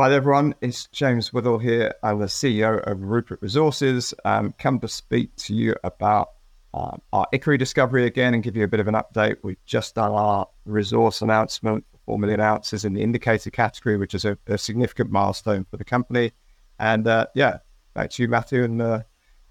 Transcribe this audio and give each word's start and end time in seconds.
Hi 0.00 0.14
everyone, 0.14 0.54
it's 0.60 0.86
James 0.92 1.30
Withall 1.30 1.60
here. 1.60 1.92
I'm 2.04 2.20
the 2.20 2.26
CEO 2.26 2.80
of 2.88 3.02
Rupert 3.02 3.42
Resources. 3.42 4.14
Um, 4.24 4.54
come 4.56 4.78
to 4.78 4.86
speak 4.86 5.34
to 5.38 5.54
you 5.56 5.74
about 5.82 6.34
uh, 6.72 6.98
our 7.12 7.26
Ikkari 7.34 7.58
discovery 7.58 8.06
again 8.06 8.32
and 8.32 8.40
give 8.40 8.56
you 8.56 8.62
a 8.62 8.68
bit 8.68 8.78
of 8.78 8.86
an 8.86 8.94
update. 8.94 9.38
We've 9.42 9.56
just 9.66 9.96
done 9.96 10.12
our 10.12 10.46
resource 10.66 11.20
announcement 11.20 11.84
for 11.90 11.98
4 12.12 12.18
million 12.20 12.38
ounces 12.38 12.84
in 12.84 12.94
the 12.94 13.02
indicated 13.02 13.52
category, 13.52 13.96
which 13.96 14.14
is 14.14 14.24
a, 14.24 14.38
a 14.46 14.56
significant 14.56 15.10
milestone 15.10 15.66
for 15.68 15.78
the 15.78 15.84
company. 15.84 16.30
And 16.78 17.08
uh, 17.08 17.26
yeah, 17.34 17.58
back 17.94 18.10
to 18.10 18.22
you, 18.22 18.28
Matthew, 18.28 18.62
and 18.62 18.80
uh, 18.80 19.02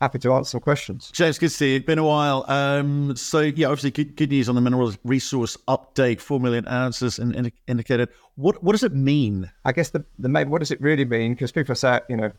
happy 0.02 0.20
to 0.20 0.34
answer 0.34 0.52
some 0.52 0.62
questions. 0.62 1.12
James, 1.14 1.38
good 1.38 1.50
to 1.50 1.56
see 1.56 1.72
you. 1.72 1.76
It's 1.78 1.86
been 1.86 2.00
a 2.00 2.04
while. 2.04 2.46
Um, 2.48 3.16
so, 3.16 3.42
yeah, 3.42 3.68
obviously, 3.68 3.92
good, 3.92 4.16
good 4.16 4.30
news 4.30 4.50
on 4.50 4.56
the 4.56 4.62
mineral 4.62 4.94
resource 5.04 5.58
update 5.68 6.20
4 6.20 6.40
million 6.40 6.68
ounces 6.68 7.20
in, 7.20 7.34
in, 7.34 7.52
indicated. 7.68 8.10
What 8.36 8.64
what 8.64 8.74
does 8.74 8.84
it 8.84 8.94
mean? 8.94 9.52
I 9.66 9.72
guess 9.72 9.90
the, 9.90 10.06
the 10.20 10.30
main, 10.30 10.50
what 10.50 10.60
does 10.60 10.72
it 10.72 10.82
really 10.82 11.06
mean? 11.06 11.34
Because 11.34 11.52
people 11.52 11.76
say, 11.76 12.00
you 12.10 12.18
know, 12.18 12.32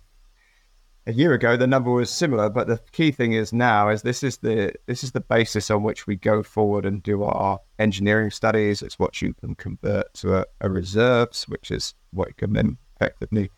a 1.07 1.13
year 1.13 1.33
ago 1.33 1.57
the 1.57 1.67
number 1.67 1.91
was 1.91 2.11
similar, 2.11 2.51
but 2.51 2.69
the 2.69 2.79
key 2.93 3.11
thing 3.11 3.33
is 3.33 3.53
now 3.53 3.89
is 3.89 4.03
this 4.03 4.23
is 4.23 4.37
the 4.39 4.75
this 4.87 5.03
is 5.03 5.13
the 5.13 5.21
basis 5.21 5.71
on 5.71 5.83
which 5.83 6.07
we 6.07 6.17
go 6.17 6.43
forward 6.43 6.85
and 6.85 7.03
do 7.03 7.25
our 7.25 7.59
engineering 7.79 8.31
studies. 8.31 8.83
It's 8.83 8.99
what 8.99 9.21
you 9.23 9.35
can 9.35 9.55
convert 9.55 10.13
to 10.15 10.37
a, 10.37 10.45
a 10.61 10.71
reserves, 10.71 11.49
which 11.49 11.71
is 11.71 11.95
what 12.13 12.29
you 12.29 12.35
can 12.35 12.53
then 12.53 12.79
effectively 12.97 13.51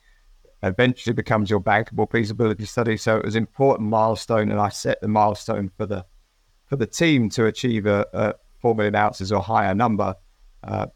eventually 0.62 1.14
becomes 1.14 1.50
your 1.50 1.60
bankable 1.60 2.10
feasibility 2.10 2.64
study. 2.64 2.96
So 2.96 3.16
it 3.16 3.24
was 3.24 3.34
an 3.34 3.42
important 3.42 3.88
milestone, 3.88 4.50
and 4.50 4.60
I 4.60 4.68
set 4.68 5.00
the 5.00 5.08
milestone 5.08 5.70
for 5.76 5.86
the 5.86 6.04
for 6.66 6.76
the 6.76 6.86
team 6.86 7.28
to 7.30 7.46
achieve 7.46 7.86
a, 7.86 8.06
a 8.12 8.34
four 8.60 8.74
million 8.74 8.94
ounces 8.94 9.32
or 9.32 9.42
higher 9.42 9.74
number. 9.74 10.14
Uh, 10.62 10.86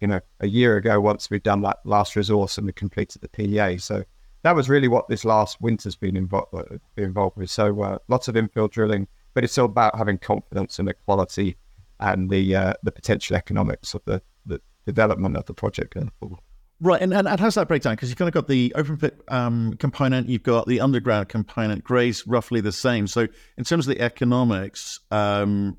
you 0.00 0.08
know, 0.08 0.20
a 0.40 0.48
year 0.48 0.76
ago, 0.76 1.00
once 1.00 1.30
we'd 1.30 1.44
done 1.44 1.62
that 1.62 1.78
last 1.84 2.16
resource 2.16 2.58
and 2.58 2.66
we 2.66 2.72
completed 2.72 3.22
the 3.22 3.28
PEA. 3.28 3.78
So 3.78 4.02
that 4.42 4.56
was 4.56 4.68
really 4.68 4.88
what 4.88 5.08
this 5.08 5.24
last 5.24 5.60
winter's 5.60 5.94
been 5.94 6.16
involved 6.16 6.52
uh, 6.54 6.64
involved 6.96 7.36
with. 7.36 7.50
So 7.50 7.80
uh, 7.82 7.98
lots 8.08 8.28
of 8.28 8.34
infill 8.34 8.70
drilling, 8.70 9.06
but 9.34 9.44
it's 9.44 9.56
all 9.58 9.66
about 9.66 9.96
having 9.96 10.18
confidence 10.18 10.78
in 10.78 10.86
the 10.86 10.94
quality 10.94 11.56
and 12.00 12.28
the 12.28 12.56
uh, 12.56 12.74
the 12.82 12.90
potential 12.90 13.36
economics 13.36 13.94
of 13.94 14.02
the, 14.04 14.20
the 14.46 14.60
development 14.86 15.36
of 15.36 15.46
the 15.46 15.54
project 15.54 15.94
going 15.94 16.10
forward. 16.18 16.40
Right, 16.82 17.00
and, 17.00 17.14
and, 17.14 17.28
and 17.28 17.38
how's 17.38 17.54
that 17.54 17.68
breakdown? 17.68 17.92
Because 17.92 18.08
you've 18.08 18.18
kind 18.18 18.26
of 18.26 18.34
got 18.34 18.48
the 18.48 18.72
open 18.74 18.96
pit 18.96 19.16
um, 19.28 19.74
component, 19.74 20.28
you've 20.28 20.42
got 20.42 20.66
the 20.66 20.80
underground 20.80 21.28
component, 21.28 21.84
grades 21.84 22.26
roughly 22.26 22.60
the 22.60 22.72
same. 22.72 23.06
So, 23.06 23.28
in 23.56 23.62
terms 23.62 23.86
of 23.86 23.94
the 23.94 24.02
economics, 24.02 24.98
um, 25.12 25.76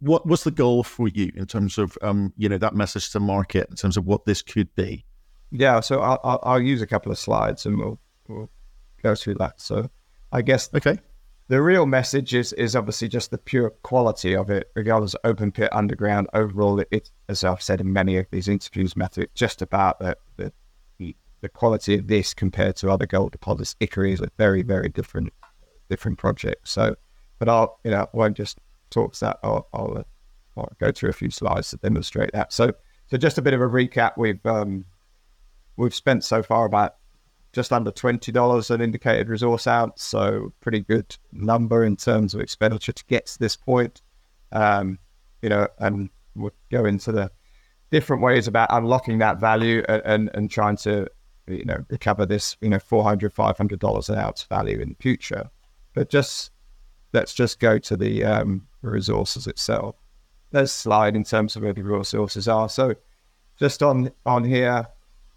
what 0.00 0.26
what's 0.26 0.42
the 0.42 0.50
goal 0.50 0.82
for 0.82 1.06
you 1.06 1.30
in 1.36 1.46
terms 1.46 1.78
of 1.78 1.96
um, 2.02 2.32
you 2.36 2.48
know 2.48 2.58
that 2.58 2.74
message 2.74 3.10
to 3.10 3.20
market 3.20 3.68
in 3.70 3.76
terms 3.76 3.96
of 3.96 4.04
what 4.04 4.24
this 4.24 4.42
could 4.42 4.74
be? 4.74 5.04
Yeah, 5.52 5.78
so 5.78 6.00
I'll, 6.00 6.20
I'll, 6.24 6.40
I'll 6.42 6.60
use 6.60 6.82
a 6.82 6.86
couple 6.86 7.12
of 7.12 7.18
slides 7.20 7.66
and 7.66 7.78
we'll, 7.78 8.00
we'll 8.26 8.50
go 9.04 9.14
through 9.14 9.34
that. 9.34 9.60
So, 9.60 9.90
I 10.32 10.42
guess 10.42 10.74
okay, 10.74 10.98
the 11.48 11.62
real 11.62 11.86
message 11.86 12.34
is 12.34 12.52
is 12.54 12.76
obviously 12.76 13.08
just 13.08 13.30
the 13.30 13.38
pure 13.38 13.70
quality 13.82 14.36
of 14.36 14.50
it, 14.50 14.70
regardless 14.76 15.14
of 15.14 15.20
open 15.24 15.50
pit, 15.50 15.70
underground. 15.72 16.28
Overall, 16.34 16.82
it, 16.90 17.10
as 17.28 17.42
I've 17.42 17.62
said 17.62 17.80
in 17.80 17.92
many 17.92 18.18
of 18.18 18.26
these 18.30 18.48
interviews, 18.48 18.96
Matthew, 18.96 19.24
it's 19.24 19.34
just 19.34 19.62
about 19.62 19.98
the, 19.98 20.16
the 20.36 20.52
the 21.40 21.48
quality 21.48 21.96
of 21.96 22.08
this 22.08 22.34
compared 22.34 22.76
to 22.76 22.90
other 22.90 23.06
gold 23.06 23.32
deposits. 23.32 23.76
Ikkari 23.80 24.12
is 24.12 24.20
a 24.20 24.28
very 24.36 24.62
very 24.62 24.88
different 24.88 25.32
different 25.88 26.18
project. 26.18 26.68
So, 26.68 26.94
but 27.38 27.48
I'll 27.48 27.80
you 27.84 27.92
know 27.92 28.02
I 28.02 28.16
won't 28.16 28.36
just 28.36 28.58
talk 28.90 29.14
to 29.14 29.20
that. 29.20 29.38
I'll, 29.42 29.68
I'll, 29.72 30.04
I'll 30.56 30.72
go 30.78 30.92
through 30.92 31.10
a 31.10 31.14
few 31.14 31.30
slides 31.30 31.70
to 31.70 31.76
demonstrate 31.78 32.32
that. 32.32 32.52
So 32.52 32.72
so 33.06 33.16
just 33.16 33.38
a 33.38 33.42
bit 33.42 33.54
of 33.54 33.62
a 33.62 33.66
recap. 33.66 34.12
We've 34.18 34.44
um, 34.44 34.84
we've 35.78 35.94
spent 35.94 36.24
so 36.24 36.42
far 36.42 36.66
about 36.66 36.96
just 37.58 37.72
under 37.72 37.90
twenty 37.90 38.30
dollars 38.30 38.70
an 38.70 38.80
indicated 38.80 39.28
resource 39.28 39.66
ounce, 39.66 40.00
so 40.00 40.52
pretty 40.60 40.78
good 40.78 41.16
number 41.32 41.82
in 41.82 41.96
terms 41.96 42.32
of 42.32 42.40
expenditure 42.40 42.92
to 42.92 43.04
get 43.06 43.26
to 43.26 43.36
this 43.40 43.56
point. 43.56 44.00
Um, 44.52 45.00
you 45.42 45.48
know, 45.48 45.66
and 45.80 46.08
we'll 46.36 46.52
go 46.70 46.84
into 46.84 47.10
the 47.10 47.32
different 47.90 48.22
ways 48.22 48.46
about 48.46 48.68
unlocking 48.70 49.18
that 49.18 49.40
value 49.40 49.82
and, 49.88 50.02
and, 50.04 50.30
and 50.34 50.50
trying 50.52 50.76
to 50.76 51.08
you 51.48 51.64
know 51.64 51.84
recover 51.90 52.24
this 52.24 52.56
you 52.60 52.68
know 52.68 52.78
400 52.78 53.32
500 53.32 53.80
dollars 53.80 54.08
an 54.08 54.20
ounce 54.20 54.44
value 54.44 54.78
in 54.78 54.90
the 54.90 54.96
future. 55.00 55.50
But 55.94 56.10
just 56.10 56.52
let's 57.12 57.34
just 57.34 57.58
go 57.58 57.76
to 57.80 57.96
the 57.96 58.22
um, 58.22 58.68
resources 58.82 59.48
itself. 59.48 59.96
There's 60.52 60.70
slide 60.70 61.16
in 61.16 61.24
terms 61.24 61.56
of 61.56 61.64
where 61.64 61.72
the 61.72 61.82
resources 61.82 62.46
are. 62.46 62.68
So 62.68 62.94
just 63.58 63.82
on 63.82 64.12
on 64.24 64.44
here 64.44 64.86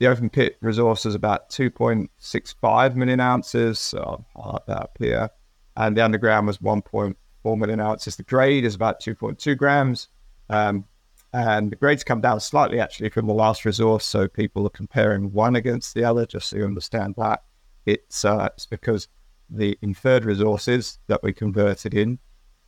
the 0.02 0.08
open 0.08 0.32
pit 0.32 0.58
resource 0.62 1.06
is 1.06 1.14
about 1.14 1.52
2.65 1.52 2.96
million 2.96 3.20
ounces. 3.20 3.78
So 3.78 4.26
I'll 4.36 4.64
that 4.66 4.78
up 4.78 4.98
here. 4.98 5.30
And 5.78 5.96
the 5.96 6.04
underground 6.04 6.48
was 6.48 6.58
1.4 6.58 7.16
million 7.46 7.80
ounces. 7.80 8.16
The 8.16 8.24
grade 8.24 8.66
is 8.66 8.74
about 8.74 9.00
2.2 9.00 9.56
grams. 9.56 10.08
Um, 10.50 10.86
and 11.34 11.72
the 11.72 11.76
grades 11.76 12.04
come 12.04 12.20
down 12.20 12.40
slightly 12.40 12.80
actually 12.80 13.10
from 13.10 13.28
the 13.28 13.34
last 13.36 13.64
resource. 13.64 14.04
So 14.04 14.28
people 14.28 14.66
are 14.66 14.72
comparing 14.72 15.32
one 15.34 15.56
against 15.56 15.94
the 15.94 16.04
other, 16.04 16.26
just 16.26 16.50
so 16.50 16.58
you 16.58 16.66
understand 16.66 17.14
that. 17.20 17.44
It's, 17.86 18.26
uh, 18.26 18.50
it's 18.56 18.66
because 18.66 19.08
the 19.52 19.78
inferred 19.84 20.26
resources 20.26 20.98
that 21.10 21.22
we 21.22 21.32
converted 21.32 21.94
in 21.94 22.18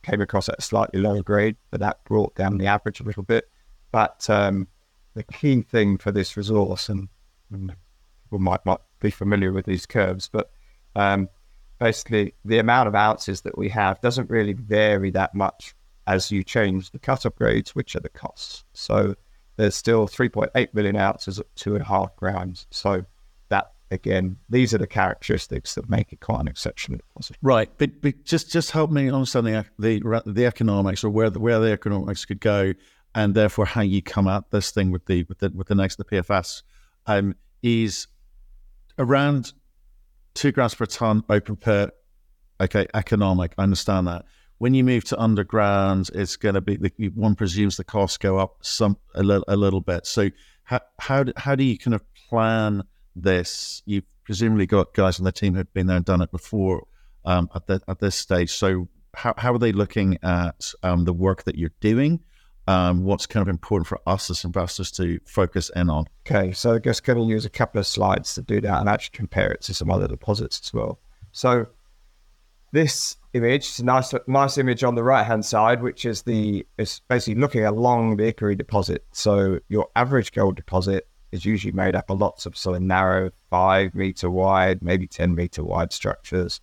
came 0.04 0.20
across 0.20 0.48
at 0.48 0.60
a 0.60 0.62
slightly 0.62 1.00
lower 1.00 1.24
grade, 1.24 1.56
but 1.72 1.80
that 1.80 2.04
brought 2.04 2.36
down 2.36 2.58
the 2.58 2.68
average 2.68 3.00
a 3.00 3.04
little 3.04 3.24
bit. 3.24 3.50
But 3.90 4.30
um, 4.30 4.68
the 5.14 5.24
key 5.24 5.62
thing 5.62 5.98
for 5.98 6.12
this 6.12 6.36
resource, 6.36 6.88
and 6.88 7.08
people 7.50 8.38
might 8.38 8.64
not 8.66 8.82
be 9.00 9.10
familiar 9.10 9.52
with 9.52 9.66
these 9.66 9.86
curves, 9.86 10.28
but 10.28 10.50
um, 10.96 11.28
basically 11.78 12.34
the 12.44 12.58
amount 12.58 12.88
of 12.88 12.94
ounces 12.94 13.42
that 13.42 13.56
we 13.58 13.68
have 13.68 14.00
doesn't 14.00 14.30
really 14.30 14.52
vary 14.52 15.10
that 15.10 15.34
much 15.34 15.74
as 16.06 16.30
you 16.30 16.42
change 16.42 16.90
the 16.90 16.98
cut-off 16.98 17.34
grades, 17.36 17.74
which 17.74 17.96
are 17.96 18.00
the 18.00 18.08
costs. 18.08 18.64
So 18.72 19.14
there's 19.56 19.74
still 19.74 20.06
3.8 20.06 20.74
million 20.74 20.96
ounces 20.96 21.38
at 21.38 21.46
two 21.56 21.74
and 21.74 21.82
a 21.82 21.86
half 21.86 22.14
grams. 22.16 22.66
So 22.70 23.04
that 23.48 23.72
again, 23.90 24.36
these 24.48 24.74
are 24.74 24.78
the 24.78 24.86
characteristics 24.86 25.74
that 25.74 25.88
make 25.88 26.12
it 26.12 26.20
quite 26.20 26.40
an 26.40 26.48
exceptional 26.48 26.98
deposit. 26.98 27.36
Right, 27.42 27.70
but, 27.78 28.00
but 28.02 28.24
just 28.24 28.50
just 28.50 28.70
help 28.70 28.90
me 28.90 29.10
understand 29.10 29.46
the 29.46 29.64
the, 29.78 30.22
the 30.26 30.46
economics 30.46 31.04
or 31.04 31.10
where 31.10 31.30
the, 31.30 31.40
where 31.40 31.60
the 31.60 31.72
economics 31.72 32.24
could 32.24 32.40
go, 32.40 32.74
and 33.14 33.34
therefore 33.34 33.66
how 33.66 33.82
you 33.82 34.02
come 34.02 34.28
at 34.28 34.50
this 34.50 34.70
thing 34.70 34.90
with 34.90 35.06
the 35.06 35.24
with 35.24 35.38
the 35.38 35.50
with 35.50 35.68
the 35.68 35.74
next 35.74 35.96
the 35.96 36.04
PFS 36.04 36.62
um, 37.06 37.34
is 37.62 38.06
around 38.98 39.52
two 40.34 40.52
grams 40.52 40.74
per 40.74 40.86
ton 40.86 41.24
open 41.28 41.56
pit. 41.56 41.90
Okay, 42.60 42.86
economic. 42.94 43.54
I 43.58 43.62
understand 43.62 44.06
that. 44.06 44.24
When 44.58 44.74
you 44.74 44.84
move 44.84 45.04
to 45.04 45.20
underground, 45.20 46.10
it's 46.14 46.36
going 46.36 46.54
to 46.54 46.60
be 46.60 46.78
one 47.14 47.34
presumes 47.34 47.76
the 47.76 47.84
costs 47.84 48.16
go 48.16 48.38
up 48.38 48.58
some 48.62 48.96
a 49.14 49.22
little 49.22 49.44
a 49.48 49.56
little 49.56 49.80
bit. 49.80 50.06
So 50.06 50.30
how 50.62 50.80
how 50.98 51.24
do, 51.24 51.32
how 51.36 51.54
do 51.54 51.64
you 51.64 51.76
kind 51.76 51.94
of 51.94 52.02
plan 52.28 52.82
this? 53.16 53.82
You've 53.84 54.04
presumably 54.24 54.66
got 54.66 54.94
guys 54.94 55.18
on 55.18 55.24
the 55.24 55.32
team 55.32 55.54
who've 55.54 55.72
been 55.74 55.86
there 55.86 55.96
and 55.96 56.04
done 56.04 56.22
it 56.22 56.30
before 56.30 56.86
um, 57.24 57.48
at 57.54 57.66
the, 57.66 57.82
at 57.88 57.98
this 57.98 58.14
stage. 58.14 58.50
So 58.50 58.88
how 59.14 59.34
how 59.36 59.54
are 59.54 59.58
they 59.58 59.72
looking 59.72 60.18
at 60.22 60.72
um, 60.82 61.04
the 61.04 61.12
work 61.12 61.44
that 61.44 61.56
you're 61.56 61.74
doing? 61.80 62.20
Um, 62.66 63.04
what's 63.04 63.26
kind 63.26 63.42
of 63.42 63.48
important 63.48 63.86
for 63.86 64.00
us 64.06 64.30
as 64.30 64.44
investors 64.44 64.90
to 64.92 65.20
focus 65.26 65.70
in 65.76 65.90
on. 65.90 66.06
Okay, 66.26 66.52
so 66.52 66.74
I 66.74 66.78
guess 66.78 67.00
going 67.00 67.18
to 67.18 67.24
use 67.24 67.44
a 67.44 67.50
couple 67.50 67.78
of 67.78 67.86
slides 67.86 68.34
to 68.34 68.42
do 68.42 68.60
that 68.62 68.80
and 68.80 68.88
actually 68.88 69.16
compare 69.16 69.50
it 69.50 69.60
to 69.62 69.74
some 69.74 69.90
other 69.90 70.08
deposits 70.08 70.60
as 70.64 70.72
well. 70.72 70.98
So 71.32 71.66
this 72.72 73.16
image 73.34 73.66
is 73.66 73.78
a 73.80 73.84
nice, 73.84 74.14
nice 74.26 74.58
image 74.58 74.82
on 74.82 74.94
the 74.94 75.04
right 75.04 75.24
hand 75.24 75.44
side, 75.44 75.82
which 75.82 76.04
is 76.04 76.22
the 76.22 76.66
is 76.78 77.00
basically 77.08 77.40
looking 77.40 77.64
along 77.64 78.16
the 78.16 78.32
Ikkari 78.32 78.56
deposit. 78.56 79.04
So 79.12 79.60
your 79.68 79.88
average 79.94 80.32
gold 80.32 80.56
deposit 80.56 81.08
is 81.32 81.44
usually 81.44 81.72
made 81.72 81.94
up 81.94 82.10
of 82.10 82.20
lots 82.20 82.46
of 82.46 82.56
sort 82.56 82.76
of 82.76 82.82
narrow, 82.82 83.30
five 83.50 83.94
meter 83.94 84.30
wide, 84.30 84.82
maybe 84.82 85.06
ten 85.06 85.34
meter 85.34 85.62
wide 85.64 85.92
structures. 85.92 86.60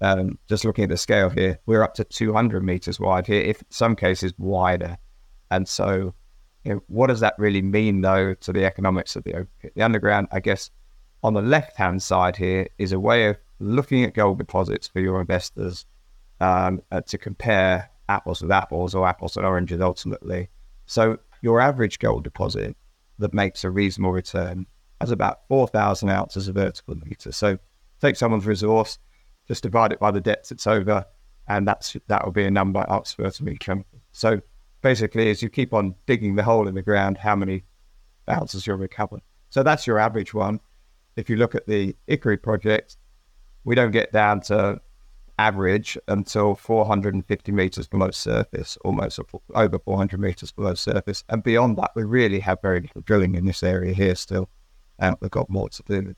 Um, 0.00 0.38
just 0.48 0.64
looking 0.64 0.84
at 0.84 0.90
the 0.90 0.96
scale 0.96 1.28
here, 1.28 1.58
we're 1.66 1.82
up 1.82 1.94
to 1.94 2.04
200 2.04 2.64
meters 2.64 2.98
wide 2.98 3.26
here, 3.26 3.42
if 3.42 3.60
in 3.60 3.66
some 3.70 3.94
cases 3.96 4.32
wider. 4.38 4.96
And 5.50 5.68
so, 5.68 6.14
you 6.64 6.74
know, 6.74 6.82
what 6.88 7.08
does 7.08 7.20
that 7.20 7.34
really 7.38 7.62
mean, 7.62 8.00
though, 8.00 8.34
to 8.34 8.52
the 8.52 8.64
economics 8.64 9.16
of 9.16 9.24
the? 9.24 9.46
The 9.74 9.82
underground, 9.82 10.28
I 10.32 10.40
guess, 10.40 10.70
on 11.22 11.34
the 11.34 11.42
left 11.42 11.76
hand 11.76 12.02
side 12.02 12.36
here 12.36 12.68
is 12.78 12.92
a 12.92 13.00
way 13.00 13.26
of 13.28 13.36
looking 13.58 14.04
at 14.04 14.14
gold 14.14 14.38
deposits 14.38 14.88
for 14.88 15.00
your 15.00 15.20
investors 15.20 15.84
um, 16.40 16.80
uh, 16.90 17.02
to 17.02 17.18
compare 17.18 17.90
apples 18.08 18.42
with 18.42 18.50
apples 18.50 18.94
or 18.94 19.06
apples 19.06 19.36
and 19.36 19.46
oranges 19.46 19.80
ultimately. 19.80 20.48
So, 20.86 21.18
your 21.42 21.60
average 21.60 21.98
gold 21.98 22.24
deposit 22.24 22.76
that 23.18 23.32
makes 23.32 23.64
a 23.64 23.70
reasonable 23.70 24.12
return 24.12 24.66
has 25.00 25.10
about 25.10 25.46
4,000 25.48 26.10
ounces 26.10 26.48
of 26.48 26.56
vertical 26.56 26.96
meter. 26.96 27.32
So, 27.32 27.58
take 28.00 28.16
someone's 28.16 28.46
resource, 28.46 28.98
just 29.46 29.62
divide 29.62 29.92
it 29.92 30.00
by 30.00 30.10
the 30.10 30.20
depth 30.20 30.50
it's 30.52 30.66
over, 30.66 31.04
and 31.48 31.66
that's 31.66 31.96
that 32.08 32.24
will 32.24 32.32
be 32.32 32.44
a 32.44 32.50
number 32.50 32.84
ounce 32.90 33.14
vertical 33.14 33.46
meter. 33.46 33.84
So, 34.12 34.40
basically, 34.82 35.30
as 35.30 35.42
you 35.42 35.48
keep 35.48 35.72
on 35.72 35.94
digging 36.06 36.36
the 36.36 36.42
hole 36.42 36.68
in 36.68 36.74
the 36.74 36.82
ground, 36.82 37.18
how 37.18 37.36
many 37.36 37.64
ounces 38.28 38.66
you'll 38.66 38.76
recover. 38.76 39.18
So 39.50 39.62
that's 39.62 39.86
your 39.86 39.98
average 39.98 40.34
one. 40.34 40.60
If 41.16 41.28
you 41.28 41.36
look 41.36 41.54
at 41.54 41.66
the 41.66 41.96
Ikkari 42.08 42.40
project, 42.40 42.96
we 43.64 43.74
don't 43.74 43.90
get 43.90 44.12
down 44.12 44.40
to 44.42 44.80
average 45.38 45.96
until 46.08 46.54
450 46.54 47.52
meters 47.52 47.86
below 47.88 48.10
surface, 48.10 48.76
almost 48.84 49.18
over 49.54 49.78
400 49.78 50.20
meters 50.20 50.52
below 50.52 50.74
surface. 50.74 51.24
And 51.28 51.42
beyond 51.42 51.78
that, 51.78 51.92
we 51.96 52.04
really 52.04 52.40
have 52.40 52.60
very 52.62 52.80
little 52.80 53.00
drilling 53.02 53.34
in 53.34 53.46
this 53.46 53.62
area 53.62 53.94
here 53.94 54.14
still. 54.14 54.48
And 54.98 55.16
we've 55.20 55.30
got 55.30 55.48
more 55.48 55.70
to 55.70 55.82
do. 55.82 56.14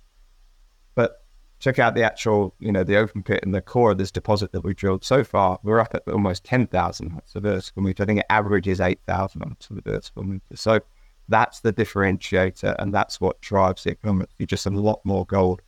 Check 1.62 1.78
out 1.78 1.94
the 1.94 2.02
actual, 2.02 2.56
you 2.58 2.72
know, 2.72 2.82
the 2.82 2.96
open 2.96 3.22
pit 3.22 3.38
and 3.44 3.54
the 3.54 3.62
core 3.62 3.92
of 3.92 3.98
this 3.98 4.10
deposit 4.10 4.50
that 4.50 4.64
we 4.64 4.74
drilled 4.74 5.04
so 5.04 5.22
far. 5.22 5.60
We're 5.62 5.78
up 5.78 5.94
at 5.94 6.02
almost 6.08 6.42
10,000 6.42 7.22
so 7.24 7.38
vertical 7.38 7.84
meters. 7.84 8.02
I 8.02 8.06
think 8.06 8.18
it 8.18 8.26
averages 8.30 8.80
8,000 8.80 9.42
onto 9.42 9.76
the 9.76 9.80
vertical 9.80 10.24
meters. 10.24 10.60
So 10.60 10.80
that's 11.28 11.60
the 11.60 11.72
differentiator, 11.72 12.74
and 12.80 12.92
that's 12.92 13.20
what 13.20 13.40
drives 13.42 13.84
the 13.84 13.92
economics. 13.92 14.34
You 14.38 14.46
just 14.46 14.66
a 14.66 14.70
lot 14.70 15.02
more 15.04 15.24
gold. 15.24 15.62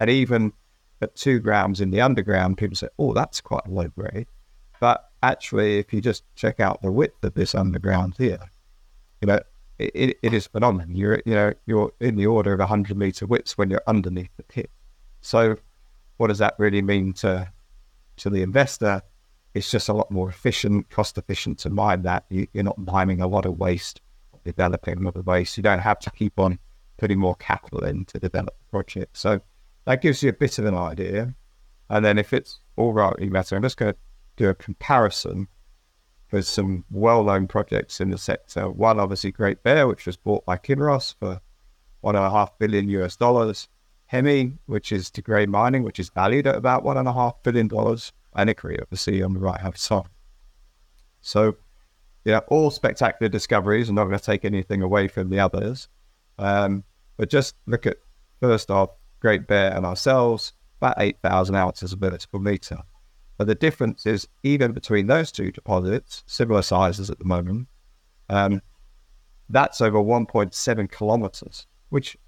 And 0.00 0.08
even 0.08 0.54
at 1.02 1.14
two 1.14 1.40
grams 1.40 1.82
in 1.82 1.90
the 1.90 2.00
underground, 2.00 2.56
people 2.56 2.76
say, 2.76 2.88
oh, 2.98 3.12
that's 3.12 3.42
quite 3.42 3.68
low 3.68 3.88
grade. 3.88 4.28
But 4.80 5.10
actually, 5.22 5.78
if 5.78 5.92
you 5.92 6.00
just 6.00 6.24
check 6.36 6.58
out 6.58 6.80
the 6.80 6.90
width 6.90 7.22
of 7.22 7.34
this 7.34 7.54
underground 7.54 8.14
here, 8.16 8.40
you 9.20 9.26
know, 9.26 9.40
it, 9.78 10.16
it 10.22 10.32
is 10.32 10.46
phenomenal. 10.46 10.96
You're, 10.96 11.20
you 11.26 11.34
know, 11.34 11.52
you're 11.66 11.92
in 12.00 12.16
the 12.16 12.26
order 12.26 12.54
of 12.54 12.60
100 12.60 12.96
meter 12.96 13.26
widths 13.26 13.58
when 13.58 13.68
you're 13.68 13.82
underneath 13.86 14.30
the 14.38 14.42
pit. 14.44 14.70
So, 15.22 15.56
what 16.18 16.26
does 16.28 16.38
that 16.38 16.54
really 16.58 16.82
mean 16.82 17.14
to 17.14 17.50
to 18.18 18.30
the 18.30 18.42
investor? 18.42 19.00
It's 19.54 19.70
just 19.70 19.88
a 19.88 19.92
lot 19.92 20.10
more 20.10 20.28
efficient, 20.28 20.90
cost 20.90 21.18
efficient 21.18 21.58
to 21.60 21.70
mine 21.70 22.02
that. 22.02 22.24
You, 22.28 22.46
are 22.56 22.62
not 22.62 22.78
mining 22.78 23.20
a 23.20 23.26
lot 23.26 23.46
of 23.46 23.58
waste, 23.58 24.00
developing 24.44 24.98
a 24.98 25.02
lot 25.02 25.16
of 25.16 25.26
waste. 25.26 25.56
You 25.56 25.62
don't 25.62 25.78
have 25.78 25.98
to 26.00 26.10
keep 26.10 26.38
on 26.38 26.58
putting 26.98 27.18
more 27.18 27.34
capital 27.36 27.84
in 27.84 28.04
to 28.06 28.18
develop 28.18 28.54
the 28.58 28.70
project. 28.70 29.16
So, 29.16 29.40
that 29.84 30.02
gives 30.02 30.22
you 30.22 30.30
a 30.30 30.34
bit 30.34 30.58
of 30.58 30.66
an 30.66 30.74
idea. 30.74 31.34
And 31.88 32.04
then 32.04 32.18
if 32.18 32.32
it's 32.32 32.60
all 32.76 32.92
right 32.92 33.14
with 33.18 33.30
matter, 33.30 33.56
I'm 33.56 33.62
just 33.62 33.76
going 33.76 33.92
to 33.92 33.98
do 34.36 34.48
a 34.48 34.54
comparison 34.54 35.48
with 36.30 36.46
some 36.46 36.84
well-known 36.90 37.46
projects 37.46 38.00
in 38.00 38.10
the 38.10 38.18
sector. 38.18 38.70
One, 38.70 38.98
obviously, 38.98 39.30
Great 39.30 39.62
Bear, 39.62 39.86
which 39.86 40.06
was 40.06 40.16
bought 40.16 40.46
by 40.46 40.56
Kinross 40.56 41.14
for 41.20 41.40
one 42.00 42.16
and 42.16 42.24
a 42.24 42.30
half 42.30 42.58
billion 42.58 42.88
US 42.88 43.16
dollars. 43.16 43.68
Hemi, 44.12 44.58
which 44.66 44.92
is 44.92 45.10
De 45.10 45.22
Grey 45.22 45.46
Mining, 45.46 45.84
which 45.84 45.98
is 45.98 46.10
valued 46.10 46.46
at 46.46 46.54
about 46.54 46.84
one 46.84 46.98
and 46.98 47.08
a 47.08 47.14
half 47.14 47.42
billion 47.42 47.66
dollars. 47.66 48.12
And 48.34 48.50
Ikkari, 48.50 48.78
obviously, 48.78 49.22
on 49.22 49.32
the 49.32 49.40
right 49.40 49.58
hand 49.58 49.78
side. 49.78 50.04
So, 51.22 51.56
yeah, 52.22 52.40
all 52.48 52.70
spectacular 52.70 53.30
discoveries. 53.30 53.88
I'm 53.88 53.94
not 53.94 54.04
going 54.04 54.18
to 54.18 54.22
take 54.22 54.44
anything 54.44 54.82
away 54.82 55.08
from 55.08 55.30
the 55.30 55.40
others. 55.40 55.88
Um, 56.38 56.84
but 57.16 57.30
just 57.30 57.54
look 57.64 57.86
at 57.86 57.96
first 58.38 58.70
off 58.70 58.90
Great 59.20 59.46
Bear 59.46 59.74
and 59.74 59.86
ourselves, 59.86 60.52
about 60.78 60.96
8,000 60.98 61.54
ounces 61.54 61.94
of 61.94 61.98
vertical 61.98 62.38
meter. 62.38 62.80
But 63.38 63.46
the 63.46 63.54
difference 63.54 64.04
is 64.04 64.28
even 64.42 64.72
between 64.72 65.06
those 65.06 65.32
two 65.32 65.50
deposits, 65.50 66.22
similar 66.26 66.60
sizes 66.60 67.08
at 67.08 67.18
the 67.18 67.24
moment, 67.24 67.68
um, 68.28 68.60
that's 69.48 69.80
over 69.80 69.98
1.7 69.98 70.90
kilometers, 70.90 71.66
which 71.88 72.18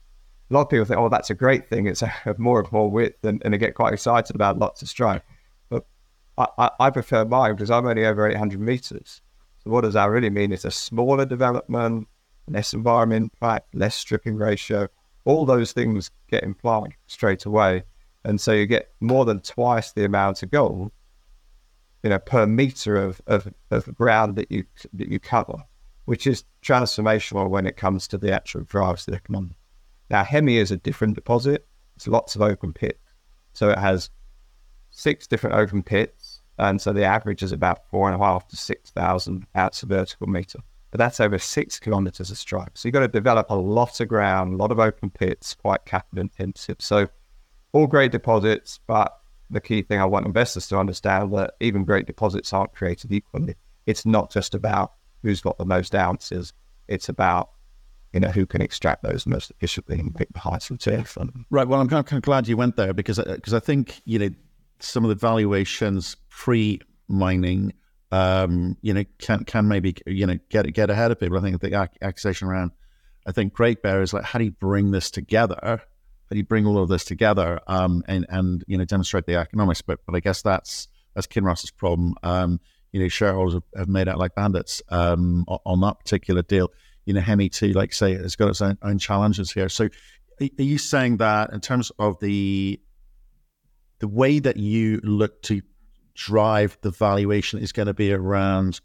a 0.54 0.56
lot 0.56 0.62
of 0.62 0.70
people 0.70 0.84
think, 0.84 1.00
oh, 1.00 1.08
that's 1.08 1.30
a 1.30 1.34
great 1.34 1.68
thing. 1.68 1.86
It's 1.86 2.02
a 2.02 2.12
more 2.38 2.60
and 2.60 2.70
more 2.70 2.88
width, 2.88 3.24
and, 3.24 3.42
and 3.44 3.52
they 3.52 3.58
get 3.58 3.74
quite 3.74 3.92
excited 3.92 4.36
about 4.36 4.58
lots 4.58 4.82
of 4.82 4.88
strike. 4.88 5.22
But 5.68 5.84
I, 6.38 6.46
I, 6.58 6.70
I 6.80 6.90
prefer 6.90 7.24
mine 7.24 7.54
because 7.54 7.70
I'm 7.70 7.86
only 7.86 8.06
over 8.06 8.28
800 8.28 8.60
meters. 8.60 9.20
So 9.64 9.70
what 9.70 9.80
does 9.80 9.94
that 9.94 10.06
really 10.06 10.30
mean? 10.30 10.52
It's 10.52 10.64
a 10.64 10.70
smaller 10.70 11.26
development, 11.26 12.06
less 12.46 12.72
environment 12.72 13.32
impact, 13.34 13.74
less 13.74 13.96
stripping 13.96 14.36
ratio, 14.36 14.88
all 15.24 15.44
those 15.44 15.72
things 15.72 16.10
get 16.28 16.44
implied 16.44 16.94
straight 17.06 17.46
away. 17.46 17.82
And 18.24 18.40
so 18.40 18.52
you 18.52 18.66
get 18.66 18.92
more 19.00 19.24
than 19.24 19.40
twice 19.40 19.92
the 19.92 20.04
amount 20.04 20.42
of 20.42 20.50
gold, 20.50 20.92
you 22.02 22.10
know, 22.10 22.18
per 22.18 22.46
meter 22.46 22.96
of, 22.96 23.20
of, 23.26 23.52
of 23.70 23.92
ground 23.94 24.36
that 24.36 24.52
you 24.52 24.64
that 24.92 25.08
you 25.08 25.18
cover, 25.18 25.56
which 26.04 26.26
is 26.26 26.44
transformational 26.62 27.48
when 27.48 27.66
it 27.66 27.76
comes 27.76 28.06
to 28.08 28.18
the 28.18 28.32
actual 28.32 28.62
drives 28.62 29.06
that 29.06 29.24
come 29.24 29.36
economy. 29.36 29.56
Now, 30.10 30.24
Hemi 30.24 30.58
is 30.58 30.70
a 30.70 30.76
different 30.76 31.14
deposit. 31.14 31.66
It's 31.96 32.08
lots 32.08 32.34
of 32.34 32.42
open 32.42 32.72
pits. 32.72 32.98
So 33.52 33.70
it 33.70 33.78
has 33.78 34.10
six 34.90 35.26
different 35.26 35.56
open 35.56 35.82
pits. 35.82 36.40
And 36.58 36.80
so 36.80 36.92
the 36.92 37.04
average 37.04 37.42
is 37.42 37.52
about 37.52 37.88
four 37.90 38.10
and 38.10 38.20
a 38.20 38.24
half 38.24 38.46
to 38.48 38.56
6,000 38.56 39.46
ounce 39.56 39.82
of 39.82 39.88
vertical 39.88 40.26
meter 40.26 40.60
but 40.94 40.98
that's 40.98 41.18
over 41.18 41.40
six 41.40 41.80
kilometers 41.80 42.30
of 42.30 42.38
strike. 42.38 42.70
So 42.74 42.86
you've 42.86 42.92
got 42.92 43.00
to 43.00 43.08
develop 43.08 43.50
a 43.50 43.56
lot 43.56 43.98
of 43.98 44.06
ground, 44.06 44.54
a 44.54 44.56
lot 44.56 44.70
of 44.70 44.78
open 44.78 45.10
pits, 45.10 45.52
quite 45.52 45.84
capital 45.86 46.20
intensive. 46.20 46.76
So 46.78 47.08
all 47.72 47.88
great 47.88 48.12
deposits, 48.12 48.78
but 48.86 49.12
the 49.50 49.60
key 49.60 49.82
thing 49.82 50.00
I 50.00 50.04
want 50.04 50.24
investors 50.24 50.68
to 50.68 50.78
understand 50.78 51.34
that 51.34 51.54
even 51.58 51.84
great 51.84 52.06
deposits 52.06 52.52
aren't 52.52 52.76
created 52.76 53.12
equally. 53.12 53.56
It's 53.86 54.06
not 54.06 54.30
just 54.30 54.54
about 54.54 54.92
who's 55.22 55.40
got 55.40 55.58
the 55.58 55.64
most 55.64 55.96
ounces. 55.96 56.52
It's 56.86 57.08
about 57.08 57.50
you 58.14 58.20
know 58.20 58.28
who 58.28 58.46
can 58.46 58.62
extract 58.62 59.02
those 59.02 59.26
most 59.26 59.50
efficiently 59.50 59.98
and 59.98 60.14
pick 60.14 60.32
the 60.32 60.38
highest 60.38 60.70
return 60.70 61.04
from 61.04 61.26
them. 61.26 61.46
Right. 61.50 61.68
Well, 61.68 61.80
I'm 61.80 61.88
kind 61.88 62.00
of, 62.00 62.06
kind 62.06 62.18
of 62.18 62.24
glad 62.24 62.48
you 62.48 62.56
went 62.56 62.76
there 62.76 62.94
because 62.94 63.18
because 63.18 63.52
I 63.52 63.60
think 63.60 64.00
you 64.04 64.18
know 64.18 64.30
some 64.78 65.04
of 65.04 65.08
the 65.08 65.14
valuations 65.14 66.16
pre 66.30 66.80
mining 67.08 67.72
um, 68.14 68.76
you 68.80 68.94
know, 68.94 69.04
can 69.18 69.44
can 69.44 69.66
maybe 69.66 69.96
you 70.06 70.24
know 70.24 70.38
get 70.48 70.72
get 70.72 70.88
ahead 70.88 71.10
of 71.10 71.18
people. 71.18 71.36
I 71.36 71.40
think 71.40 71.60
the 71.60 71.90
accusation 72.00 72.46
around, 72.46 72.70
I 73.26 73.32
think 73.32 73.52
Great 73.52 73.82
Bear 73.82 74.02
is 74.02 74.12
like, 74.12 74.22
how 74.22 74.38
do 74.38 74.44
you 74.44 74.52
bring 74.52 74.92
this 74.92 75.10
together? 75.10 75.58
How 75.62 76.30
do 76.30 76.36
you 76.36 76.44
bring 76.44 76.64
all 76.64 76.78
of 76.78 76.88
this 76.88 77.04
together 77.04 77.60
um, 77.66 78.04
and 78.06 78.24
and 78.28 78.64
you 78.68 78.78
know 78.78 78.84
demonstrate 78.84 79.26
the 79.26 79.34
economics? 79.34 79.82
But 79.82 79.98
but 80.06 80.14
I 80.14 80.20
guess 80.20 80.42
that's 80.42 80.86
that's 81.14 81.26
Kinross's 81.26 81.72
problem. 81.72 82.14
Um, 82.22 82.60
you 82.92 83.00
know, 83.00 83.08
shareholders 83.08 83.54
have, 83.54 83.64
have, 83.76 83.88
made 83.88 84.06
out 84.06 84.18
like 84.18 84.36
bandits 84.36 84.80
um, 84.88 85.44
on, 85.48 85.80
that 85.80 85.98
particular 85.98 86.42
deal. 86.42 86.70
You 87.04 87.14
know, 87.14 87.20
Hemi 87.20 87.48
too, 87.48 87.72
like 87.72 87.92
say, 87.92 88.14
has 88.14 88.36
got 88.36 88.48
its 88.48 88.60
own, 88.60 88.78
own 88.82 88.98
challenges 88.98 89.52
here. 89.52 89.68
So, 89.68 89.88
are 90.40 90.62
you 90.62 90.78
saying 90.78 91.18
that 91.18 91.52
in 91.52 91.60
terms 91.60 91.92
of 91.98 92.18
the 92.20 92.80
the 94.00 94.08
way 94.08 94.38
that 94.38 94.56
you 94.56 95.00
look 95.02 95.40
to 95.42 95.62
drive 96.14 96.76
the 96.82 96.90
valuation 96.90 97.58
is 97.58 97.72
going 97.72 97.86
to 97.86 97.94
be 97.94 98.12
around 98.12 98.80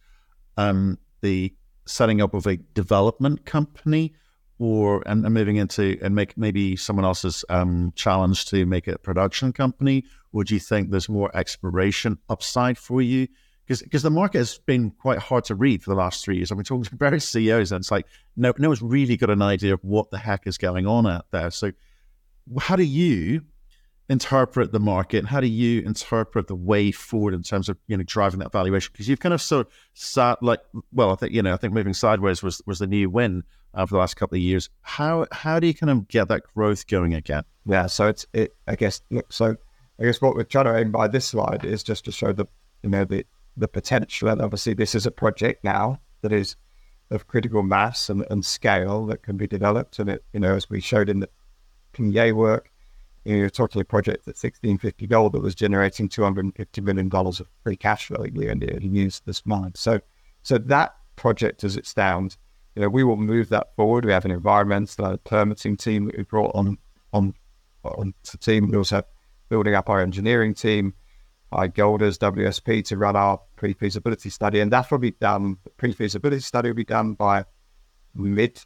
um, 0.57 0.97
the 1.21 1.53
setting 1.85 2.21
up 2.21 2.33
of 2.33 2.45
a 2.47 2.57
development 2.73 3.45
company 3.45 4.13
or 4.59 5.01
and, 5.05 5.25
and, 5.25 5.33
moving 5.33 5.55
into 5.55 5.97
and 6.01 6.13
make 6.13 6.37
maybe 6.37 6.75
someone 6.75 7.05
else's 7.05 7.45
um, 7.49 7.91
challenge 7.95 8.45
to 8.45 8.65
make 8.65 8.87
it 8.87 8.95
a 8.95 8.99
production 8.99 9.53
company? 9.53 10.05
Do 10.33 10.53
you 10.53 10.59
think 10.59 10.91
there's 10.91 11.09
more 11.09 11.35
exploration 11.35 12.19
upside 12.29 12.77
for 12.77 13.01
you? 13.01 13.27
Because 13.69 14.01
the 14.01 14.09
market 14.09 14.39
has 14.39 14.57
been 14.57 14.91
quite 14.91 15.19
hard 15.19 15.45
to 15.45 15.55
read 15.55 15.83
for 15.83 15.91
the 15.91 15.95
last 15.95 16.25
three 16.25 16.37
years. 16.37 16.51
I've 16.51 16.57
been 16.57 16.65
talking 16.65 16.83
to 16.85 16.95
various 16.95 17.27
CEOs, 17.29 17.71
and 17.71 17.81
it's 17.81 17.91
like 17.91 18.07
no 18.35 18.53
no 18.57 18.69
one's 18.69 18.81
really 18.81 19.15
got 19.15 19.29
an 19.29 19.41
idea 19.41 19.73
of 19.73 19.83
what 19.83 20.09
the 20.09 20.17
heck 20.17 20.47
is 20.47 20.57
going 20.57 20.87
on 20.87 21.05
out 21.05 21.27
there. 21.31 21.51
So, 21.51 21.71
how 22.59 22.75
do 22.75 22.83
you 22.83 23.41
interpret 24.09 24.71
the 24.71 24.79
market? 24.79 25.25
How 25.25 25.39
do 25.39 25.47
you 25.47 25.81
interpret 25.83 26.47
the 26.47 26.55
way 26.55 26.91
forward 26.91 27.35
in 27.35 27.43
terms 27.43 27.69
of 27.69 27.77
you 27.87 27.95
know 27.95 28.03
driving 28.03 28.39
that 28.39 28.51
valuation? 28.51 28.91
Because 28.91 29.07
you've 29.07 29.19
kind 29.19 29.33
of 29.33 29.41
sort 29.41 29.67
of 29.67 29.73
sat 29.93 30.41
like, 30.41 30.59
well, 30.91 31.11
I 31.11 31.15
think 31.15 31.33
you 31.33 31.43
know, 31.43 31.53
I 31.53 31.57
think 31.57 31.73
moving 31.73 31.93
sideways 31.93 32.41
was 32.43 32.61
was 32.65 32.79
the 32.79 32.87
new 32.87 33.09
win 33.09 33.43
uh, 33.73 33.85
for 33.85 33.95
the 33.95 33.99
last 33.99 34.15
couple 34.15 34.35
of 34.35 34.41
years. 34.41 34.69
How 34.81 35.27
how 35.31 35.59
do 35.59 35.67
you 35.67 35.73
kind 35.73 35.91
of 35.91 36.07
get 36.07 36.27
that 36.29 36.43
growth 36.55 36.87
going 36.87 37.13
again? 37.13 37.43
Yeah, 37.65 37.85
so 37.85 38.07
it's 38.07 38.25
it. 38.33 38.55
I 38.67 38.75
guess 38.75 39.01
look, 39.11 39.31
so 39.31 39.55
I 39.99 40.03
guess 40.03 40.21
what 40.21 40.35
we're 40.35 40.43
trying 40.43 40.65
to 40.65 40.77
aim 40.77 40.91
by 40.91 41.07
this 41.07 41.27
slide 41.27 41.63
is 41.63 41.83
just 41.83 42.05
to 42.05 42.11
show 42.11 42.33
the 42.33 42.45
you 42.83 42.89
know 42.89 43.05
the 43.05 43.25
the 43.59 43.67
potential, 43.67 44.29
and 44.29 44.41
obviously 44.41 44.73
this 44.73 44.95
is 44.95 45.05
a 45.05 45.11
project 45.11 45.63
now 45.63 45.99
that 46.21 46.31
is 46.31 46.55
of 47.11 47.27
critical 47.27 47.63
mass 47.63 48.09
and, 48.09 48.25
and 48.29 48.45
scale 48.45 49.05
that 49.07 49.23
can 49.23 49.37
be 49.37 49.47
developed, 49.47 49.99
and 49.99 50.09
it 50.09 50.23
you 50.33 50.39
know 50.39 50.55
as 50.55 50.69
we 50.69 50.79
showed 50.79 51.09
in 51.09 51.19
the 51.19 51.29
PEA 51.93 52.31
work 52.31 52.71
you 53.25 53.33
know, 53.33 53.39
you're 53.41 53.49
talking 53.49 53.81
a 53.81 53.85
project 53.85 54.27
at 54.27 54.35
1650 54.35 55.07
gold 55.07 55.33
that 55.33 55.41
was 55.41 55.55
generating 55.55 56.07
250 56.07 56.81
million 56.81 57.09
dollars 57.09 57.39
of 57.39 57.47
free 57.63 57.75
cash 57.75 58.07
flow 58.07 58.23
a 58.23 58.29
year 58.29 58.49
and 58.49 58.63
used 58.95 59.25
this 59.25 59.45
mine. 59.45 59.73
So, 59.75 59.99
so 60.41 60.57
that 60.57 60.95
project 61.15 61.63
as 61.63 61.75
it 61.75 61.85
stands, 61.85 62.37
you 62.75 62.81
know, 62.81 62.89
we 62.89 63.03
will 63.03 63.17
move 63.17 63.49
that 63.49 63.75
forward. 63.75 64.05
We 64.05 64.13
have 64.13 64.25
an 64.25 64.31
environmental 64.31 65.05
uh, 65.05 65.17
permitting 65.17 65.75
team 65.77 66.05
that 66.05 66.17
we 66.17 66.23
brought 66.23 66.55
on 66.55 66.77
on 67.11 67.33
on 67.83 68.13
the 68.31 68.37
team. 68.37 68.69
We 68.69 68.77
also 68.77 68.97
have 68.97 69.05
building 69.49 69.75
up 69.75 69.89
our 69.89 70.01
engineering 70.01 70.53
team, 70.53 70.93
our 71.51 71.67
Golders 71.67 72.17
WSP 72.17 72.85
to 72.85 72.97
run 72.97 73.15
our 73.15 73.39
pre-feasibility 73.55 74.29
study, 74.29 74.59
and 74.59 74.71
that 74.71 74.89
will 74.91 74.99
be 74.99 75.11
done. 75.11 75.57
Pre-feasibility 75.77 76.41
study 76.41 76.69
will 76.69 76.75
be 76.75 76.83
done 76.83 77.13
by 77.13 77.45
mid 78.13 78.61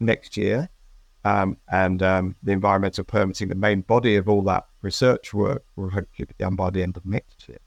next 0.00 0.36
year. 0.36 0.68
Um, 1.24 1.56
and 1.70 2.02
um, 2.02 2.36
the 2.42 2.52
environmental 2.52 3.04
permitting, 3.04 3.48
the 3.48 3.54
main 3.54 3.82
body 3.82 4.16
of 4.16 4.28
all 4.28 4.42
that 4.42 4.66
research 4.82 5.34
work, 5.34 5.64
will 5.76 5.90
hopefully 5.90 6.26
be 6.26 6.34
done 6.38 6.54
by 6.54 6.70
the 6.70 6.82
end 6.82 6.96
of 6.96 7.04
next 7.04 7.48
year. 7.48 7.58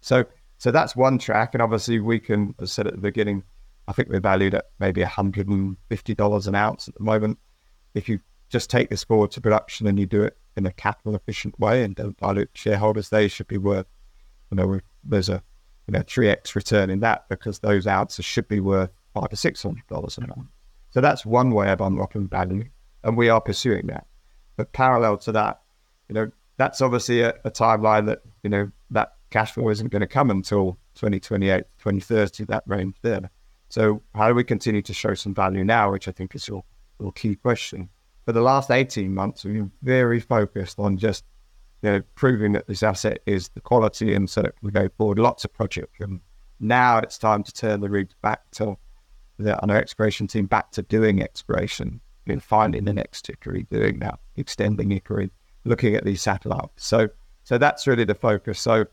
So, 0.00 0.24
so 0.58 0.70
that's 0.70 0.94
one 0.94 1.18
track, 1.18 1.54
and 1.54 1.62
obviously 1.62 1.98
we 1.98 2.20
can, 2.20 2.54
as 2.60 2.70
I 2.70 2.72
said 2.72 2.86
at 2.86 2.94
the 2.94 3.00
beginning, 3.00 3.42
I 3.88 3.92
think 3.92 4.08
we're 4.08 4.20
valued 4.20 4.54
at 4.54 4.66
maybe 4.78 5.02
$150 5.02 6.46
an 6.46 6.54
ounce 6.54 6.88
at 6.88 6.94
the 6.94 7.02
moment. 7.02 7.38
If 7.94 8.08
you 8.08 8.20
just 8.48 8.70
take 8.70 8.88
this 8.88 9.02
forward 9.02 9.32
to 9.32 9.40
production 9.40 9.86
and 9.86 9.98
you 9.98 10.06
do 10.06 10.22
it 10.22 10.38
in 10.56 10.64
a 10.66 10.72
capital 10.72 11.14
efficient 11.14 11.58
way 11.58 11.82
and 11.82 11.94
don't 11.94 12.16
dilute 12.16 12.50
shareholders, 12.54 13.08
they 13.08 13.26
should 13.26 13.48
be 13.48 13.58
worth, 13.58 13.86
you 14.50 14.56
know, 14.56 14.80
there's 15.04 15.28
a 15.28 15.42
you 15.86 15.92
know 15.92 16.02
three 16.06 16.28
x 16.28 16.54
return 16.54 16.90
in 16.90 17.00
that 17.00 17.28
because 17.28 17.58
those 17.58 17.86
ounces 17.86 18.24
should 18.24 18.48
be 18.48 18.60
worth 18.60 18.90
five 19.14 19.28
to 19.30 19.36
six 19.36 19.62
hundred 19.62 19.86
dollars 19.88 20.18
an 20.18 20.30
ounce. 20.36 20.48
So 20.90 21.00
that's 21.00 21.24
one 21.24 21.50
way 21.50 21.70
of 21.70 21.80
unlocking 21.80 22.28
value, 22.28 22.64
and 23.04 23.16
we 23.16 23.28
are 23.28 23.40
pursuing 23.40 23.86
that. 23.88 24.06
But 24.56 24.72
parallel 24.72 25.16
to 25.18 25.32
that, 25.32 25.60
you 26.08 26.14
know, 26.14 26.30
that's 26.56 26.80
obviously 26.80 27.22
a, 27.22 27.34
a 27.44 27.50
timeline 27.50 28.06
that 28.06 28.22
you 28.42 28.50
know 28.50 28.70
that 28.90 29.14
cash 29.30 29.52
flow 29.52 29.68
isn't 29.70 29.88
going 29.88 30.00
to 30.00 30.06
come 30.06 30.30
until 30.30 30.76
2028, 30.96 31.64
2030, 31.78 32.44
that 32.44 32.64
range 32.66 32.96
there. 33.02 33.30
So 33.68 34.02
how 34.14 34.28
do 34.28 34.34
we 34.34 34.44
continue 34.44 34.82
to 34.82 34.92
show 34.92 35.14
some 35.14 35.34
value 35.34 35.64
now, 35.64 35.92
which 35.92 36.08
I 36.08 36.10
think 36.12 36.34
is 36.34 36.46
your, 36.48 36.64
your 36.98 37.12
key 37.12 37.36
question. 37.36 37.88
For 38.24 38.32
the 38.32 38.42
last 38.42 38.70
18 38.70 39.14
months, 39.14 39.44
we've 39.44 39.54
been 39.54 39.72
very 39.82 40.20
focused 40.20 40.78
on 40.78 40.98
just 40.98 41.24
you 41.82 41.90
know, 41.90 42.02
proving 42.14 42.52
that 42.52 42.66
this 42.66 42.82
asset 42.82 43.20
is 43.26 43.48
the 43.50 43.60
quality 43.60 44.14
and 44.14 44.28
so 44.28 44.50
we 44.62 44.70
go 44.70 44.88
forward. 44.96 45.18
Lots 45.18 45.44
of 45.44 45.52
projects. 45.52 45.98
And 46.00 46.20
now 46.58 46.98
it's 46.98 47.18
time 47.18 47.42
to 47.42 47.52
turn 47.52 47.80
the 47.80 47.88
route 47.88 48.14
back 48.22 48.50
to 48.52 48.76
the 49.38 49.58
our 49.58 49.76
exploration 49.76 50.26
team 50.26 50.46
back 50.46 50.70
to 50.72 50.82
doing 50.82 51.22
exploration, 51.22 52.00
mean, 52.26 52.40
finding 52.40 52.84
the 52.84 52.92
next 52.92 53.26
Ikkari, 53.26 53.68
doing 53.70 53.98
that, 54.00 54.20
extending 54.36 54.90
Ikkari, 54.90 55.30
looking 55.64 55.94
at 55.94 56.04
these 56.04 56.22
satellites. 56.22 56.86
So 56.86 57.08
so 57.44 57.58
that's 57.58 57.86
really 57.86 58.04
the 58.04 58.14
focus. 58.14 58.60
So 58.60 58.84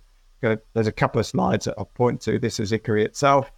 uh, 0.44 0.56
there's 0.74 0.88
a 0.88 0.92
couple 0.92 1.20
of 1.20 1.26
slides 1.26 1.66
that 1.66 1.76
I'll 1.78 1.86
point 1.86 2.22
to. 2.22 2.40
This 2.40 2.60
is 2.60 2.72
Ikkari 2.72 3.04
itself. 3.04 3.52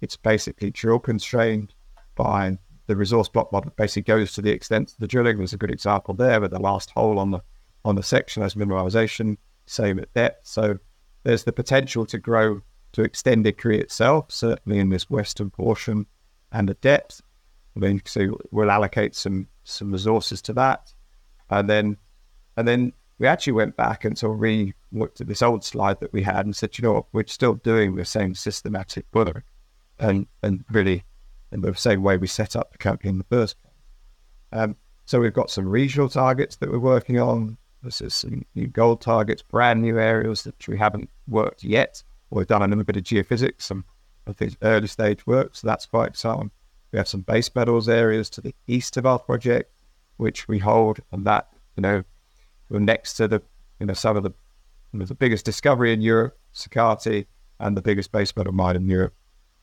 It's 0.00 0.16
basically 0.16 0.70
drill 0.70 0.98
constrained 0.98 1.74
by 2.16 2.58
the 2.86 2.96
resource 2.96 3.28
block 3.28 3.52
model. 3.52 3.72
Basically 3.76 4.02
goes 4.02 4.32
to 4.34 4.42
the 4.42 4.50
extent 4.50 4.92
of 4.92 4.98
the 4.98 5.06
drilling. 5.06 5.38
There's 5.38 5.52
a 5.52 5.58
good 5.58 5.70
example 5.70 6.14
there 6.14 6.40
with 6.40 6.50
the 6.50 6.58
last 6.58 6.90
hole 6.90 7.18
on 7.18 7.30
the 7.30 7.40
on 7.84 7.96
the 7.96 8.02
section 8.02 8.42
as 8.42 8.54
mineralization, 8.54 9.36
same 9.66 9.98
at 9.98 10.12
depth. 10.14 10.46
So 10.46 10.78
there's 11.22 11.44
the 11.44 11.52
potential 11.52 12.06
to 12.06 12.18
grow 12.18 12.60
to 12.92 13.02
extend 13.02 13.44
Ikkari 13.44 13.80
itself, 13.80 14.26
certainly 14.30 14.78
in 14.78 14.88
this 14.88 15.10
western 15.10 15.50
portion 15.50 16.06
and 16.52 16.68
the 16.68 16.74
depth. 16.74 17.20
I 17.76 17.80
mean, 17.80 18.00
so 18.04 18.38
we'll 18.50 18.70
allocate 18.70 19.14
some 19.14 19.48
some 19.64 19.90
resources 19.90 20.40
to 20.42 20.52
that, 20.54 20.92
and 21.50 21.68
then 21.68 21.96
and 22.56 22.68
then 22.68 22.92
we 23.18 23.26
actually 23.26 23.54
went 23.54 23.76
back 23.76 24.04
and 24.04 24.16
sort 24.16 24.34
of 24.34 24.40
re 24.40 24.72
looked 24.92 25.20
at 25.20 25.26
this 25.26 25.42
old 25.42 25.64
slide 25.64 25.98
that 26.00 26.12
we 26.12 26.22
had 26.22 26.46
and 26.46 26.54
said, 26.54 26.78
you 26.78 26.82
know 26.82 26.92
what, 26.92 27.06
we're 27.12 27.26
still 27.26 27.54
doing 27.54 27.96
the 27.96 28.04
same 28.04 28.34
systematic 28.34 29.06
work 29.12 29.44
and 29.98 30.26
and 30.42 30.64
really 30.70 31.04
in 31.52 31.60
the 31.60 31.74
same 31.74 32.02
way 32.02 32.16
we 32.16 32.26
set 32.26 32.56
up 32.56 32.72
the 32.72 32.78
company 32.78 33.10
in 33.10 33.18
the 33.18 33.24
first 33.24 33.60
place. 33.62 33.74
Um, 34.52 34.76
so 35.04 35.20
we've 35.20 35.32
got 35.32 35.50
some 35.50 35.68
regional 35.68 36.08
targets 36.08 36.56
that 36.56 36.70
we're 36.70 36.78
working 36.78 37.20
on. 37.20 37.56
This 37.84 38.00
is 38.00 38.14
some 38.14 38.44
new 38.54 38.66
gold 38.66 39.02
targets, 39.02 39.42
brand 39.42 39.82
new 39.82 39.98
areas 39.98 40.42
that 40.44 40.66
we 40.66 40.78
haven't 40.78 41.10
worked 41.28 41.62
yet. 41.62 42.02
We've 42.30 42.46
done 42.46 42.62
a 42.62 42.66
little 42.66 42.84
bit 42.84 42.96
of 42.96 43.02
geophysics, 43.02 43.62
some 43.62 43.84
of 44.26 44.38
these 44.38 44.56
early 44.62 44.86
stage 44.86 45.26
work, 45.26 45.54
so 45.54 45.66
that's 45.66 45.84
quite 45.84 46.08
exciting. 46.08 46.50
We 46.92 46.98
have 46.98 47.08
some 47.08 47.20
base 47.20 47.54
metals 47.54 47.88
areas 47.88 48.30
to 48.30 48.40
the 48.40 48.54
east 48.66 48.96
of 48.96 49.04
our 49.04 49.18
project, 49.18 49.70
which 50.16 50.48
we 50.48 50.58
hold, 50.58 51.00
and 51.12 51.26
that 51.26 51.48
you 51.76 51.82
know 51.82 52.04
we're 52.70 52.78
next 52.78 53.14
to 53.14 53.28
the 53.28 53.42
you 53.80 53.86
know 53.86 53.94
some 53.94 54.16
of 54.16 54.22
the 54.22 54.32
you 54.92 55.00
know, 55.00 55.04
the 55.04 55.14
biggest 55.14 55.44
discovery 55.44 55.92
in 55.92 56.00
Europe, 56.00 56.38
Sakatti, 56.54 57.26
and 57.60 57.76
the 57.76 57.82
biggest 57.82 58.12
base 58.12 58.34
metal 58.34 58.52
mine 58.52 58.76
in 58.76 58.88
Europe, 58.88 59.14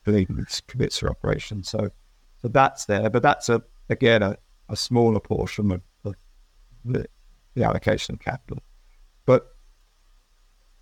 the 0.04 0.26
Kevitsa 0.26 1.10
operation. 1.10 1.64
So 1.64 1.90
so 2.40 2.48
that's 2.48 2.84
there, 2.84 3.10
but 3.10 3.22
that's 3.22 3.48
a 3.48 3.62
again 3.90 4.22
a, 4.22 4.36
a 4.68 4.76
smaller 4.76 5.20
portion 5.20 5.72
of, 5.72 5.80
of 6.04 6.14
the 6.84 7.06
the 7.54 7.64
allocation 7.64 8.14
of 8.14 8.20
capital. 8.20 8.62
But 9.26 9.54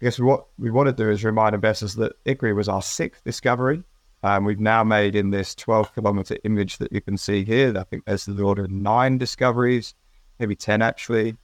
I 0.00 0.06
guess 0.06 0.18
what 0.18 0.46
we 0.58 0.70
want 0.70 0.88
to 0.88 0.92
do 0.92 1.10
is 1.10 1.24
remind 1.24 1.54
investors 1.54 1.94
that 1.96 2.12
Ikkari 2.24 2.54
was 2.54 2.68
our 2.68 2.82
sixth 2.82 3.22
discovery. 3.24 3.82
Um, 4.22 4.44
we've 4.44 4.60
now 4.60 4.84
made 4.84 5.14
in 5.14 5.30
this 5.30 5.54
12 5.54 5.94
kilometer 5.94 6.36
image 6.44 6.78
that 6.78 6.92
you 6.92 7.00
can 7.00 7.16
see 7.16 7.44
here, 7.44 7.76
I 7.76 7.84
think 7.84 8.04
there's 8.04 8.26
the 8.26 8.42
order 8.42 8.64
of 8.64 8.70
nine 8.70 9.18
discoveries, 9.18 9.94
maybe 10.38 10.54
10 10.54 10.82
actually, 10.82 11.36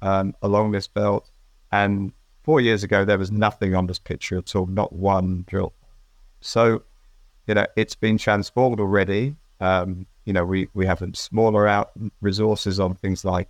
um, 0.00 0.34
along 0.42 0.70
this 0.70 0.86
belt. 0.86 1.30
And 1.72 2.12
four 2.42 2.60
years 2.60 2.84
ago, 2.84 3.04
there 3.04 3.18
was 3.18 3.32
nothing 3.32 3.74
on 3.74 3.86
this 3.86 3.98
picture 3.98 4.38
at 4.38 4.54
all, 4.54 4.66
not 4.66 4.92
one 4.92 5.44
drill. 5.48 5.72
So, 6.40 6.82
you 7.46 7.54
know, 7.54 7.66
it's 7.76 7.96
been 7.96 8.16
transformed 8.16 8.80
already. 8.80 9.36
Um, 9.60 10.06
you 10.24 10.32
know, 10.32 10.44
we, 10.44 10.68
we 10.72 10.86
have 10.86 11.02
smaller 11.14 11.66
out 11.66 11.90
resources 12.20 12.78
on 12.78 12.94
things 12.94 13.24
like 13.24 13.48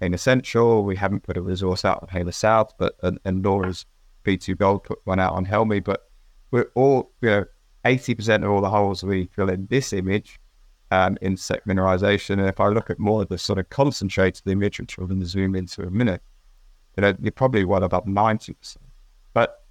Heinä 0.00 0.18
Central. 0.18 0.84
We 0.84 0.96
haven't 0.96 1.22
put 1.22 1.36
a 1.36 1.42
resource 1.42 1.84
out 1.84 2.02
on 2.02 2.08
Heinä 2.08 2.32
South, 2.32 2.72
but 2.78 2.96
and, 3.02 3.18
and 3.24 3.44
has 3.64 3.86
B2 4.24 4.56
Gold 4.58 4.84
put 4.84 4.98
one 5.04 5.20
out 5.20 5.34
on 5.34 5.44
Helmi. 5.44 5.80
But 5.80 6.08
we're 6.50 6.70
all, 6.74 7.12
you 7.20 7.30
know, 7.30 7.44
80% 7.84 8.44
of 8.44 8.50
all 8.50 8.60
the 8.60 8.70
holes 8.70 9.02
we 9.02 9.26
drill 9.26 9.50
in 9.50 9.66
this 9.66 9.92
image 9.92 10.38
um, 10.90 11.18
insect 11.20 11.66
mineralization. 11.66 12.38
And 12.38 12.48
if 12.48 12.60
I 12.60 12.68
look 12.68 12.90
at 12.90 12.98
more 12.98 13.22
of 13.22 13.28
the 13.28 13.38
sort 13.38 13.58
of 13.58 13.68
concentrated 13.70 14.46
image, 14.46 14.80
which 14.80 14.96
we're 14.98 15.06
going 15.06 15.20
to 15.20 15.26
zoom 15.26 15.54
into 15.54 15.82
in 15.82 15.88
a 15.88 15.90
minute, 15.90 16.22
you 16.96 17.02
know, 17.02 17.14
you're 17.20 17.32
probably 17.32 17.64
one 17.64 17.82
about 17.82 18.06
90%. 18.06 18.76
But 19.32 19.64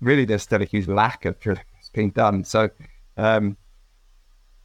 really, 0.00 0.24
there's 0.24 0.42
still 0.42 0.62
a 0.62 0.66
huge 0.66 0.88
lack 0.88 1.24
of 1.24 1.38
drilling 1.40 1.64
that's 1.72 1.88
being 1.88 2.10
done. 2.10 2.44
So 2.44 2.68
um, 3.16 3.56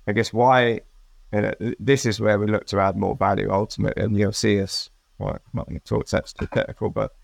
I 0.07 0.11
guess 0.11 0.33
why 0.33 0.81
you 1.33 1.41
know, 1.41 1.53
this 1.79 2.05
is 2.05 2.19
where 2.19 2.39
we 2.39 2.47
look 2.47 2.65
to 2.67 2.79
add 2.79 2.95
more 2.95 3.15
value 3.15 3.51
ultimately. 3.51 4.03
And 4.03 4.17
you'll 4.17 4.31
see 4.31 4.61
us 4.61 4.89
well, 5.17 5.33
I'm 5.33 5.39
not 5.53 5.67
going 5.67 5.79
to 5.79 5.85
talk 5.85 6.07
that's 6.07 6.33
too 6.33 6.47
technical, 6.47 6.89
but 6.89 7.15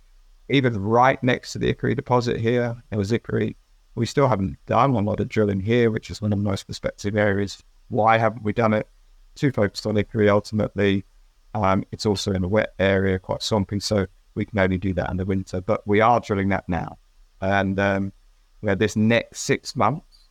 even 0.49 0.81
right 0.81 1.21
next 1.23 1.53
to 1.53 1.59
the 1.59 1.73
Ikkari 1.73 1.95
deposit 1.95 2.39
here, 2.39 2.81
there 2.89 2.99
was 2.99 3.11
Ikkari. 3.11 3.55
We 3.95 4.05
still 4.05 4.27
haven't 4.27 4.57
done 4.65 4.91
a 4.91 4.99
lot 4.99 5.19
of 5.19 5.27
drilling 5.27 5.59
here, 5.59 5.91
which 5.91 6.09
is 6.09 6.21
one 6.21 6.31
of 6.31 6.39
the 6.39 6.43
most 6.43 6.65
prospective 6.65 7.15
areas. 7.15 7.61
Why 7.89 8.17
haven't 8.17 8.43
we 8.43 8.53
done 8.53 8.73
it? 8.73 8.87
Too 9.35 9.51
focused 9.51 9.85
on 9.85 9.95
Ikkari 9.95 10.29
ultimately. 10.29 11.05
Um, 11.53 11.83
it's 11.91 12.05
also 12.05 12.31
in 12.31 12.43
a 12.43 12.47
wet 12.47 12.73
area, 12.79 13.19
quite 13.19 13.43
swampy, 13.43 13.81
so 13.81 14.07
we 14.35 14.45
can 14.45 14.59
only 14.59 14.77
do 14.77 14.93
that 14.93 15.09
in 15.09 15.17
the 15.17 15.25
winter. 15.25 15.59
But 15.59 15.85
we 15.85 15.99
are 15.99 16.21
drilling 16.21 16.49
that 16.49 16.67
now, 16.69 16.97
and 17.41 17.77
um, 17.77 18.13
we 18.61 18.73
this 18.75 18.95
next 18.95 19.41
six 19.41 19.75
months 19.75 20.29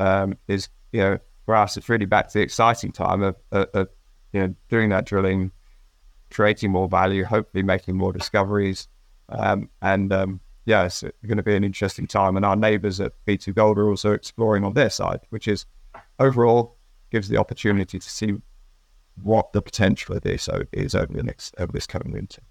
um, 0.00 0.36
is 0.48 0.68
you 0.90 1.00
know 1.00 1.18
for 1.50 1.56
us 1.56 1.76
it's 1.76 1.88
really 1.88 2.06
back 2.06 2.28
to 2.28 2.38
the 2.38 2.42
exciting 2.42 2.92
time 2.92 3.22
of, 3.22 3.36
of, 3.50 3.66
of 3.74 3.88
you 4.32 4.40
know 4.40 4.54
doing 4.68 4.88
that 4.90 5.04
drilling 5.04 5.50
creating 6.30 6.70
more 6.70 6.88
value, 6.88 7.24
hopefully 7.24 7.62
making 7.62 7.96
more 7.96 8.12
discoveries. 8.12 8.88
Um, 9.28 9.68
and 9.82 10.12
um, 10.12 10.40
yeah, 10.64 10.84
it's 10.84 11.02
going 11.02 11.36
to 11.36 11.42
be 11.42 11.54
an 11.54 11.64
interesting 11.64 12.06
time. 12.06 12.36
And 12.36 12.44
our 12.44 12.56
neighbors 12.56 13.00
at 13.00 13.12
B2 13.26 13.54
Gold 13.54 13.78
are 13.78 13.88
also 13.88 14.12
exploring 14.12 14.64
on 14.64 14.74
their 14.74 14.90
side, 14.90 15.20
which 15.30 15.48
is 15.48 15.66
overall 16.18 16.76
gives 17.10 17.28
the 17.28 17.36
opportunity 17.36 17.98
to 17.98 18.10
see 18.10 18.34
what 19.22 19.52
the 19.52 19.60
potential 19.60 20.16
of 20.16 20.22
this 20.22 20.48
is 20.72 20.94
over 20.94 21.12
the 21.12 21.22
next 21.22 21.54
over 21.58 21.72
this 21.72 21.86
coming 21.86 22.12
winter. 22.12 22.42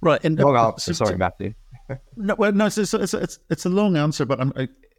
Right. 0.00 0.22
And 0.24 0.38
long 0.38 0.56
uh, 0.56 0.66
answer. 0.68 0.92
Sorry, 0.92 1.16
Matthew. 1.16 1.54
no, 2.16 2.34
well, 2.34 2.52
no, 2.52 2.66
it's, 2.66 2.76
it's, 2.76 2.92
it's, 2.92 3.38
it's, 3.48 3.64
a 3.64 3.68
long 3.68 3.96
answer, 3.96 4.26
but 4.26 4.40
I'm, 4.40 4.52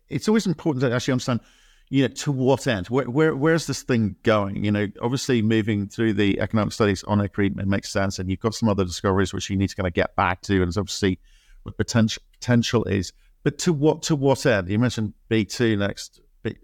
it's 0.08 0.28
always 0.28 0.48
important 0.48 0.82
to 0.82 0.96
actually 0.96 1.12
understand 1.12 1.42
you 1.90 2.04
know, 2.04 2.14
to 2.14 2.32
what 2.32 2.68
end? 2.68 2.88
Where, 2.88 3.10
where, 3.10 3.36
where's 3.36 3.68
this 3.68 3.82
thing 3.82 4.16
going? 4.24 4.64
You 4.64 4.72
know, 4.72 4.88
obviously 5.02 5.42
moving 5.42 5.88
through 5.88 6.14
the 6.14 6.40
economic 6.40 6.74
studies 6.74 7.04
on 7.04 7.20
Ikkari 7.20 7.58
it 7.58 7.68
makes 7.68 7.90
sense, 7.90 8.20
and 8.20 8.30
you've 8.30 8.40
got 8.40 8.56
some 8.56 8.70
other 8.70 8.84
discoveries 8.84 9.34
which 9.34 9.50
you 9.50 9.56
need 9.56 9.70
to 9.70 9.76
kind 9.76 9.88
of 9.88 9.94
get 9.94 10.16
back 10.16 10.42
to, 10.44 10.56
and 10.56 10.68
it's 10.68 10.78
obviously 10.78 11.20
what 11.64 11.78
potential 11.78 12.22
potential 12.34 12.84
is. 12.86 13.14
But 13.44 13.58
to 13.60 13.74
what 13.74 14.02
to 14.04 14.16
what 14.16 14.46
end? 14.46 14.70
You 14.70 14.80
mentioned 14.80 15.14
B 15.30 15.46
two 15.46 15.78
next 15.78 16.20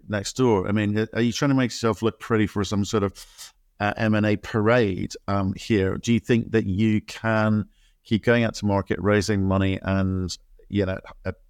next 0.08 0.36
door. 0.36 0.68
I 0.68 0.72
mean, 0.72 1.08
are 1.14 1.22
you 1.22 1.32
trying 1.32 1.50
to 1.50 1.54
make 1.54 1.70
yourself 1.70 2.02
look 2.02 2.20
pretty 2.20 2.46
for 2.46 2.62
some 2.64 2.84
sort 2.84 3.02
of 3.02 3.52
uh, 3.80 3.94
M 3.96 4.14
and 4.14 4.26
A 4.26 4.36
parade 4.36 5.14
um, 5.26 5.54
here? 5.56 5.96
Do 5.96 6.12
you 6.12 6.20
think 6.20 6.52
that 6.52 6.66
you 6.66 7.00
can 7.00 7.66
keep 8.04 8.24
going 8.24 8.44
out 8.44 8.54
to 8.56 8.66
market, 8.66 8.98
raising 9.00 9.44
money, 9.44 9.78
and 9.80 10.36
you 10.68 10.84
know, 10.84 10.98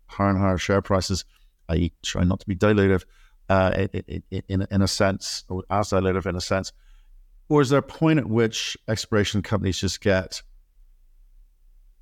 higher 0.07 0.31
and 0.31 0.39
higher 0.39 0.59
share 0.59 0.83
prices? 0.83 1.25
I 1.69 1.91
try 2.03 2.23
not 2.23 2.41
to 2.41 2.47
be 2.47 2.55
dilutive 2.55 3.05
uh, 3.49 3.87
in, 4.49 4.67
in 4.71 4.83
a 4.83 4.89
sense, 4.89 5.45
or 5.49 5.65
as 5.71 5.93
I 5.93 5.99
live 5.99 6.27
in 6.27 6.37
a 6.37 6.41
sense? 6.41 6.73
Or 7.49 7.61
is 7.61 7.71
there 7.71 7.79
a 7.79 7.83
point 7.83 8.19
at 8.19 8.27
which 8.27 8.77
exploration 8.89 9.43
companies 9.43 9.79
just 9.79 10.01
get, 10.01 10.43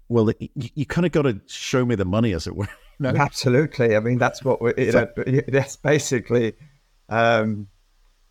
well, 0.08 0.30
you, 0.38 0.48
you 0.54 0.86
kind 0.86 1.04
of 1.04 1.12
got 1.12 1.22
to 1.22 1.40
show 1.46 1.84
me 1.84 1.94
the 1.94 2.04
money, 2.04 2.32
as 2.32 2.46
it 2.46 2.56
were? 2.56 2.68
No, 2.98 3.08
absolutely. 3.08 3.96
I 3.96 4.00
mean, 4.00 4.18
that's 4.18 4.44
what 4.44 4.60
we're, 4.60 4.74
you 4.78 4.92
know, 4.92 5.08
that's 5.48 5.74
basically, 5.74 6.52
um, 7.08 7.66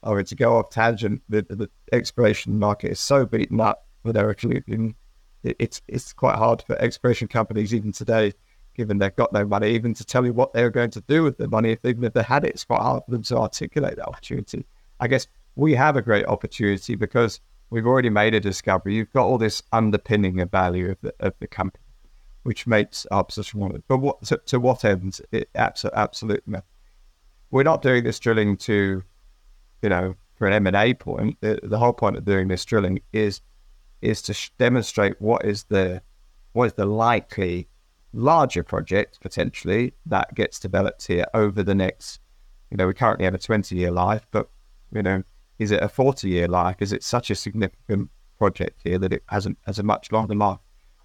oh, 0.02 0.22
to 0.22 0.36
go 0.36 0.56
off 0.56 0.70
tangent, 0.70 1.22
the, 1.28 1.42
the 1.42 1.70
exploration 1.92 2.58
market 2.58 2.92
is 2.92 3.00
so 3.00 3.26
beaten 3.26 3.60
up 3.60 3.86
with 4.04 4.16
Eric 4.16 4.46
It's, 5.44 5.82
it's 5.90 6.14
quite 6.14 6.38
hard 6.38 6.62
for 6.62 6.78
exploration 6.78 7.28
companies 7.28 7.74
even 7.74 7.92
today 7.92 8.34
given 8.76 8.98
they've 8.98 9.16
got 9.16 9.34
no 9.34 9.46
money, 9.46 9.72
even 9.72 9.94
to 9.94 10.06
tell 10.06 10.26
you 10.26 10.34
what 10.34 10.54
they're 10.54 10.70
going 10.70 10.92
to 10.92 11.02
do 11.02 11.24
with 11.24 11.38
the 11.38 11.48
money. 11.48 11.72
If 11.72 11.86
even 11.86 12.04
if 12.04 12.14
they 12.14 12.24
had 12.24 12.44
it, 12.44 12.52
it's 12.52 12.64
quite 12.64 12.82
hard 12.82 13.04
for 13.06 13.12
them 13.12 13.24
to 13.24 13.38
articulate 13.38 13.98
that 13.98 14.08
opportunity. 14.08 14.66
I 15.00 15.08
guess 15.08 15.28
we 15.56 15.76
have 15.76 15.98
a 15.98 16.02
great 16.02 16.26
opportunity 16.26 16.96
because 16.96 17.42
we've 17.70 17.88
already 17.88 18.10
made 18.10 18.34
a 18.34 18.40
discovery. 18.40 18.96
You've 18.96 19.12
got 19.14 19.26
all 19.26 19.38
this 19.38 19.62
underpinning 19.72 20.40
of 20.40 20.52
value 20.52 20.92
of 20.92 20.98
the, 21.02 21.14
of 21.20 21.34
the 21.40 21.48
company, 21.48 21.84
which 22.44 22.68
makes 22.68 23.06
our 23.08 23.24
position 23.24 23.60
one. 23.60 23.84
But 23.88 23.98
what 23.98 24.22
to, 24.24 24.38
to 24.46 24.60
what 24.60 24.86
ends? 24.86 25.22
It, 25.32 25.50
absolutely, 25.56 26.00
absolutely. 26.00 26.60
We're 27.50 27.64
not 27.64 27.82
doing 27.82 28.04
this 28.04 28.20
drilling 28.20 28.58
to, 28.58 29.04
you 29.82 29.90
know, 29.90 30.16
for 30.36 30.48
an 30.48 30.54
M 30.54 30.68
and 30.68 30.76
A 30.76 30.94
point. 30.94 31.38
The, 31.42 31.60
the 31.62 31.78
whole 31.78 31.94
point 31.94 32.18
of 32.18 32.26
doing 32.26 32.48
this 32.48 32.64
drilling 32.66 33.02
is 33.12 33.42
is 34.02 34.22
to 34.24 34.34
sh- 34.34 34.52
demonstrate 34.58 35.22
what 35.22 35.46
is 35.46 35.64
the 35.66 36.02
what 36.54 36.66
is 36.66 36.74
the 36.74 36.86
likely 36.86 37.68
larger 38.14 38.64
project 38.64 39.20
potentially 39.22 39.94
that 40.06 40.34
gets 40.36 40.60
developed 40.60 41.08
here 41.08 41.26
over 41.34 41.64
the 41.64 41.76
next. 41.76 42.20
You 42.70 42.78
know, 42.78 42.88
we 42.88 42.94
currently 42.94 43.26
have 43.26 43.34
a 43.34 43.40
twenty 43.40 43.76
year 43.76 43.92
life, 43.92 44.26
but 44.32 44.50
you 44.94 45.02
know, 45.02 45.24
is 45.60 45.72
it 45.72 45.84
a 45.84 45.90
40 45.90 46.28
year 46.28 46.48
life? 46.48 46.78
Is 46.80 46.92
it 46.92 47.04
such 47.04 47.30
a 47.30 47.36
significant 47.36 48.10
project 48.38 48.82
here 48.84 48.98
that 48.98 49.14
it 49.14 49.24
hasn't 49.28 49.58
has 49.66 49.80
a 49.80 49.84
much 49.84 50.12
longer 50.12 50.36
life? 50.36 50.60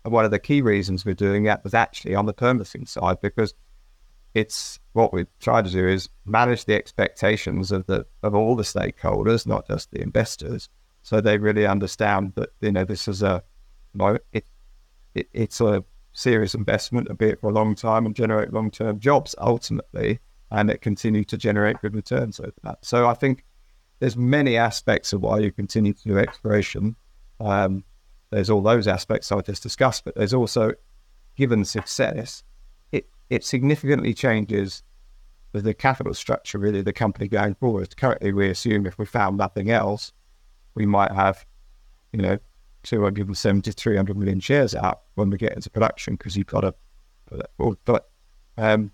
And 0.04 0.12
one 0.12 0.24
of 0.24 0.30
the 0.30 0.38
key 0.38 0.62
reasons 0.62 1.04
we're 1.04 1.14
doing 1.14 1.44
that 1.44 1.62
was 1.62 1.74
actually 1.74 2.14
on 2.14 2.26
the 2.26 2.32
permitting 2.32 2.86
side 2.86 3.20
because 3.20 3.54
it's 4.34 4.78
what 4.92 5.12
we 5.12 5.26
try 5.40 5.62
to 5.62 5.70
do 5.70 5.86
is 5.86 6.08
manage 6.24 6.64
the 6.64 6.74
expectations 6.74 7.72
of 7.72 7.86
the 7.86 8.06
of 8.22 8.34
all 8.34 8.56
the 8.56 8.62
stakeholders, 8.62 9.46
not 9.46 9.66
just 9.66 9.90
the 9.90 10.00
investors, 10.00 10.68
so 11.02 11.20
they 11.20 11.38
really 11.38 11.66
understand 11.66 12.32
that 12.36 12.50
you 12.60 12.72
know 12.72 12.84
this 12.84 13.08
is 13.08 13.22
a 13.22 13.42
you 13.94 13.98
know, 13.98 14.18
it, 14.32 14.44
it 15.14 15.28
it's 15.32 15.60
a 15.60 15.84
serious 16.16 16.54
investment, 16.54 17.08
a 17.10 17.14
bit 17.14 17.38
for 17.40 17.50
a 17.50 17.52
long 17.52 17.74
time, 17.74 18.06
and 18.06 18.16
generate 18.16 18.52
long 18.52 18.70
term 18.70 18.98
jobs 18.98 19.34
ultimately, 19.38 20.18
and 20.50 20.70
it 20.70 20.80
continue 20.80 21.24
to 21.24 21.36
generate 21.36 21.80
good 21.82 21.94
returns 21.94 22.40
over 22.40 22.52
that. 22.62 22.78
So 22.84 23.06
I 23.06 23.14
think 23.14 23.44
there's 23.98 24.16
many 24.16 24.56
aspects 24.56 25.12
of 25.12 25.20
why 25.20 25.40
you 25.40 25.52
continue 25.52 25.92
to 25.92 26.02
do 26.02 26.18
exploration. 26.18 26.96
Um, 27.38 27.84
there's 28.30 28.50
all 28.50 28.62
those 28.62 28.88
aspects 28.88 29.30
I 29.30 29.40
just 29.42 29.62
discussed, 29.62 30.04
but 30.04 30.14
there's 30.14 30.34
also, 30.34 30.72
given 31.36 31.64
success, 31.64 32.42
it 32.92 33.08
it 33.28 33.44
significantly 33.44 34.14
changes 34.14 34.82
the 35.52 35.74
capital 35.74 36.12
structure 36.12 36.58
really 36.58 36.82
the 36.82 36.92
company 36.92 37.28
going 37.28 37.54
forward. 37.54 37.96
Currently, 37.96 38.32
we 38.32 38.50
assume 38.50 38.86
if 38.86 38.98
we 38.98 39.06
found 39.06 39.36
nothing 39.36 39.70
else, 39.70 40.12
we 40.74 40.86
might 40.86 41.12
have, 41.12 41.46
you 42.12 42.20
know, 42.20 42.38
270, 42.86 43.70
300 43.72 44.16
million 44.16 44.40
shares 44.40 44.74
out 44.74 45.02
when 45.14 45.30
we 45.30 45.36
get 45.36 45.52
into 45.52 45.68
production 45.68 46.14
because 46.14 46.36
you've 46.36 46.46
got 46.46 46.60
to. 46.60 46.74
But 47.84 48.08
um, 48.56 48.92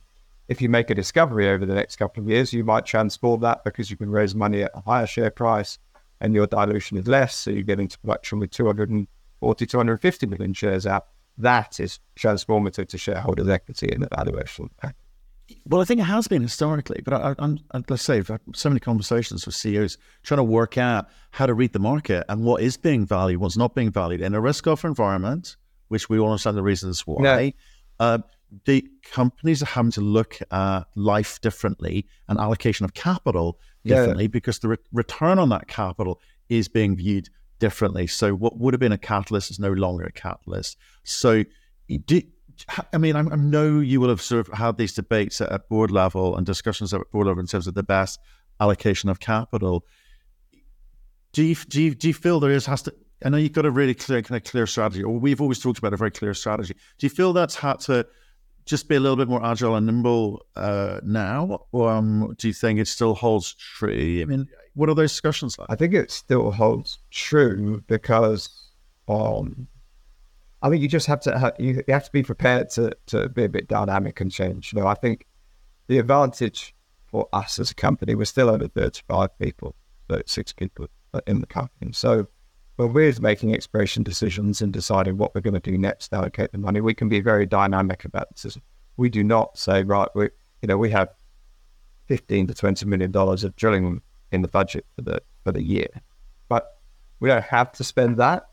if 0.49 0.61
you 0.62 0.68
make 0.68 0.90
a 0.90 0.94
discovery 0.94 1.49
over 1.49 1.66
the 1.66 1.75
next 1.75 1.96
couple 1.96 2.22
of 2.22 2.28
years, 2.28 2.52
you 2.52 2.64
might 2.64 2.87
transform 2.87 3.40
that 3.42 3.64
because 3.64 3.90
you 3.90 3.96
can 3.96 4.11
raise 4.11 4.34
money 4.34 4.62
at 4.62 4.70
a 4.75 4.80
higher 4.80 5.06
share 5.06 5.30
price 5.30 5.78
and 6.20 6.34
your 6.34 6.46
dilution 6.46 6.96
is 6.96 7.06
less. 7.06 7.37
So 7.37 7.50
you 7.50 7.62
get 7.62 7.80
into 7.80 7.99
production 7.99 8.38
with 8.38 8.50
240, 8.50 9.66
250 9.66 10.26
million 10.26 10.54
shares 10.54 10.87
out. 10.87 11.08
That 11.38 11.80
is 11.80 12.00
transformative 12.16 12.88
to 12.88 12.99
shareholders' 12.99 13.49
equity 13.49 13.90
and 13.92 14.08
valuation. 14.14 14.70
Well, 15.66 15.80
I 15.80 15.84
think 15.84 16.00
it 16.00 16.04
has 16.04 16.28
been 16.28 16.42
historically, 16.42 17.02
but 17.04 17.14
I, 17.14 17.34
am 17.38 17.58
let's 17.88 18.02
say 18.02 18.18
I've 18.18 18.28
had 18.28 18.40
so 18.54 18.68
many 18.68 18.80
conversations 18.80 19.44
with 19.44 19.54
CEOs 19.54 19.99
trying 20.22 20.38
to 20.38 20.44
work 20.44 20.78
out 20.78 21.08
how 21.30 21.46
to 21.46 21.54
read 21.54 21.72
the 21.72 21.78
market 21.78 22.25
and 22.28 22.42
what 22.42 22.62
is 22.62 22.76
being 22.76 23.04
valued, 23.04 23.40
what's 23.40 23.56
not 23.56 23.75
being 23.75 23.90
valued 23.90 24.20
in 24.20 24.34
a 24.34 24.40
risk-off 24.40 24.84
environment, 24.84 25.56
which 25.88 26.08
we 26.08 26.18
all 26.18 26.30
understand 26.30 26.56
the 26.56 26.62
reasons 26.62 27.06
why. 27.06 27.40
Yeah. 27.40 27.50
Uh, 28.00 28.18
the 28.64 28.87
companies 29.11 29.62
are 29.62 29.66
having 29.66 29.92
to 29.92 30.00
look 30.00 30.38
at 30.50 30.84
life 30.94 31.40
differently 31.40 32.06
and 32.28 32.38
allocation 32.38 32.84
of 32.84 32.94
capital 32.94 33.58
differently 33.84 34.25
yeah. 34.25 34.28
because 34.28 34.58
the 34.58 34.68
re- 34.68 34.76
return 34.92 35.38
on 35.38 35.49
that 35.49 35.68
capital 35.68 36.20
is 36.49 36.68
being 36.68 36.96
viewed 36.96 37.28
differently. 37.58 38.06
So 38.06 38.34
what 38.34 38.58
would 38.58 38.75
have 38.75 38.80
been 38.80 38.92
a 38.92 38.99
catalyst 38.99 39.50
is 39.50 39.58
no 39.58 39.72
longer 39.72 40.04
a 40.04 40.12
catalyst. 40.12 40.76
So 41.04 41.44
do, 42.06 42.22
I 42.92 42.98
mean, 42.98 43.16
I, 43.16 43.22
know 43.22 43.81
you 43.81 44.00
will 44.00 44.09
have 44.09 44.22
sort 44.22 44.46
of 44.46 44.55
had 44.55 44.76
these 44.76 44.92
debates 44.92 45.40
at, 45.40 45.50
at 45.50 45.68
board 45.68 45.90
level 45.90 46.37
and 46.37 46.46
discussions 46.46 46.92
at 46.92 47.00
board 47.11 47.26
level 47.26 47.40
in 47.40 47.46
terms 47.46 47.66
of 47.66 47.74
the 47.74 47.83
best 47.83 48.18
allocation 48.61 49.09
of 49.09 49.20
capital. 49.20 49.85
Do 51.33 51.42
you, 51.42 51.55
do 51.55 51.83
you, 51.83 51.94
do 51.94 52.09
you 52.09 52.14
feel 52.14 52.40
there 52.40 52.50
is 52.50 52.66
has 52.66 52.83
to 52.83 52.94
I 53.24 53.29
know 53.29 53.37
you've 53.37 53.53
got 53.53 53.66
a 53.66 53.70
really 53.70 53.94
clear 53.94 54.22
kind 54.22 54.37
of 54.37 54.50
clear 54.50 54.66
strategy, 54.66 55.03
or 55.03 55.18
we've 55.18 55.40
always 55.40 55.59
talked 55.59 55.79
about 55.79 55.92
a 55.92 55.96
very 55.96 56.11
clear 56.11 56.35
strategy. 56.35 56.74
Do 56.98 57.07
you 57.07 57.11
feel 57.11 57.33
that's 57.33 57.55
had 57.55 57.81
to 57.81 58.07
just 58.64 58.88
be 58.88 58.94
a 58.94 59.00
little 59.00 59.16
bit 59.16 59.29
more 59.29 59.44
agile 59.44 59.76
and 59.76 59.87
nimble 59.87 60.44
uh, 60.57 61.00
now? 61.03 61.66
Or 61.72 61.90
um, 61.90 62.35
do 62.38 62.48
you 62.48 62.55
think 62.55 62.79
it 62.79 62.88
still 62.88 63.14
holds 63.14 63.55
true? 63.55 64.20
I 64.22 64.24
mean, 64.24 64.48
what 64.74 64.88
are 64.88 64.94
those 64.94 65.12
discussions 65.12 65.59
like? 65.59 65.68
I 65.70 65.76
think 65.76 65.94
it 65.94 66.11
still 66.11 66.50
holds 66.50 66.98
true 67.11 67.83
because 67.87 68.48
um, 69.09 69.68
I 70.62 70.70
think 70.70 70.81
you 70.81 70.88
just 70.88 71.07
have 71.07 71.20
to 71.20 71.55
you 71.59 71.83
have 71.88 72.05
to 72.05 72.12
be 72.12 72.22
prepared 72.22 72.70
to 72.70 72.96
to 73.07 73.29
be 73.29 73.44
a 73.44 73.48
bit 73.48 73.68
dynamic 73.68 74.20
and 74.20 74.31
change. 74.31 74.72
You 74.72 74.81
know, 74.81 74.87
I 74.87 74.94
think 74.94 75.27
the 75.88 75.98
advantage 75.98 76.75
for 77.07 77.29
us 77.33 77.59
as 77.59 77.70
a 77.70 77.75
company, 77.75 78.14
we're 78.14 78.25
still 78.25 78.48
only 78.48 78.68
35 78.68 79.38
people, 79.38 79.75
36 80.09 80.53
people 80.55 80.87
in 81.27 81.40
the 81.40 81.46
company. 81.46 81.92
So 81.92 82.27
when 82.77 82.92
we're 82.92 83.12
making 83.20 83.55
exploration 83.55 84.03
decisions 84.03 84.62
and 84.62 84.72
deciding 84.72 85.18
what 85.18 85.35
we're 85.35 85.42
going 85.42 85.55
to 85.55 85.61
do 85.61 85.77
next, 85.77 86.12
allocate 86.12 86.53
the 86.53 86.59
money, 86.59 86.81
we 86.81 86.94
can 86.94 87.09
be 87.09 87.20
very 87.20 87.44
dynamic 87.44 88.05
about 88.05 88.35
this. 88.37 88.57
We 88.96 89.11
do 89.11 89.22
not 89.22 89.59
say, 89.59 89.83
right, 89.83 90.09
we, 90.14 90.31
you 90.62 90.68
know, 90.68 90.79
we 90.79 90.90
have 90.90 91.11
15 92.07 92.46
to 92.46 92.55
20 92.55 92.87
million 92.87 93.11
dollars 93.11 93.44
of 93.44 93.55
drilling 93.57 94.01
in 94.31 94.42
the 94.42 94.48
budget 94.48 94.87
for 94.96 95.03
the 95.03 95.22
for 95.44 95.53
the 95.53 95.62
year, 95.62 95.88
but 96.48 96.79
we 97.20 97.29
don't 97.29 97.44
have 97.44 97.72
to 97.72 97.85
spend 97.85 98.16
that. 98.18 98.48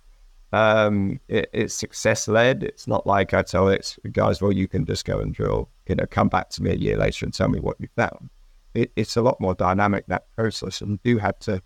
Um, 0.52 1.20
it, 1.28 1.50
it's 1.54 1.74
success 1.74 2.28
led. 2.28 2.64
It's 2.64 2.88
not 2.88 3.06
like 3.06 3.34
I 3.34 3.44
tell 3.44 3.68
it 3.70 3.96
guys, 4.12 4.42
well, 4.42 4.52
you 4.52 4.68
can 4.68 4.86
just 4.86 5.06
go 5.06 5.20
and 5.20 5.34
drill. 5.34 5.70
You 5.88 5.96
know, 5.96 6.06
come 6.10 6.28
back 6.28 6.50
to 6.52 6.64
me 6.64 6.72
a 6.72 6.76
year 6.76 6.98
later 6.98 7.26
and 7.26 7.34
tell 7.34 7.50
me 7.50 7.60
what 7.60 7.78
you 7.80 7.88
found. 7.96 8.30
It, 8.74 8.92
it's 8.96 9.16
a 9.16 9.22
lot 9.22 9.40
more 9.40 9.56
dynamic 9.56 10.06
that 10.08 10.26
process, 10.36 10.82
and 10.82 10.92
you 11.04 11.16
do 11.16 11.18
have 11.20 11.40
to 11.40 11.62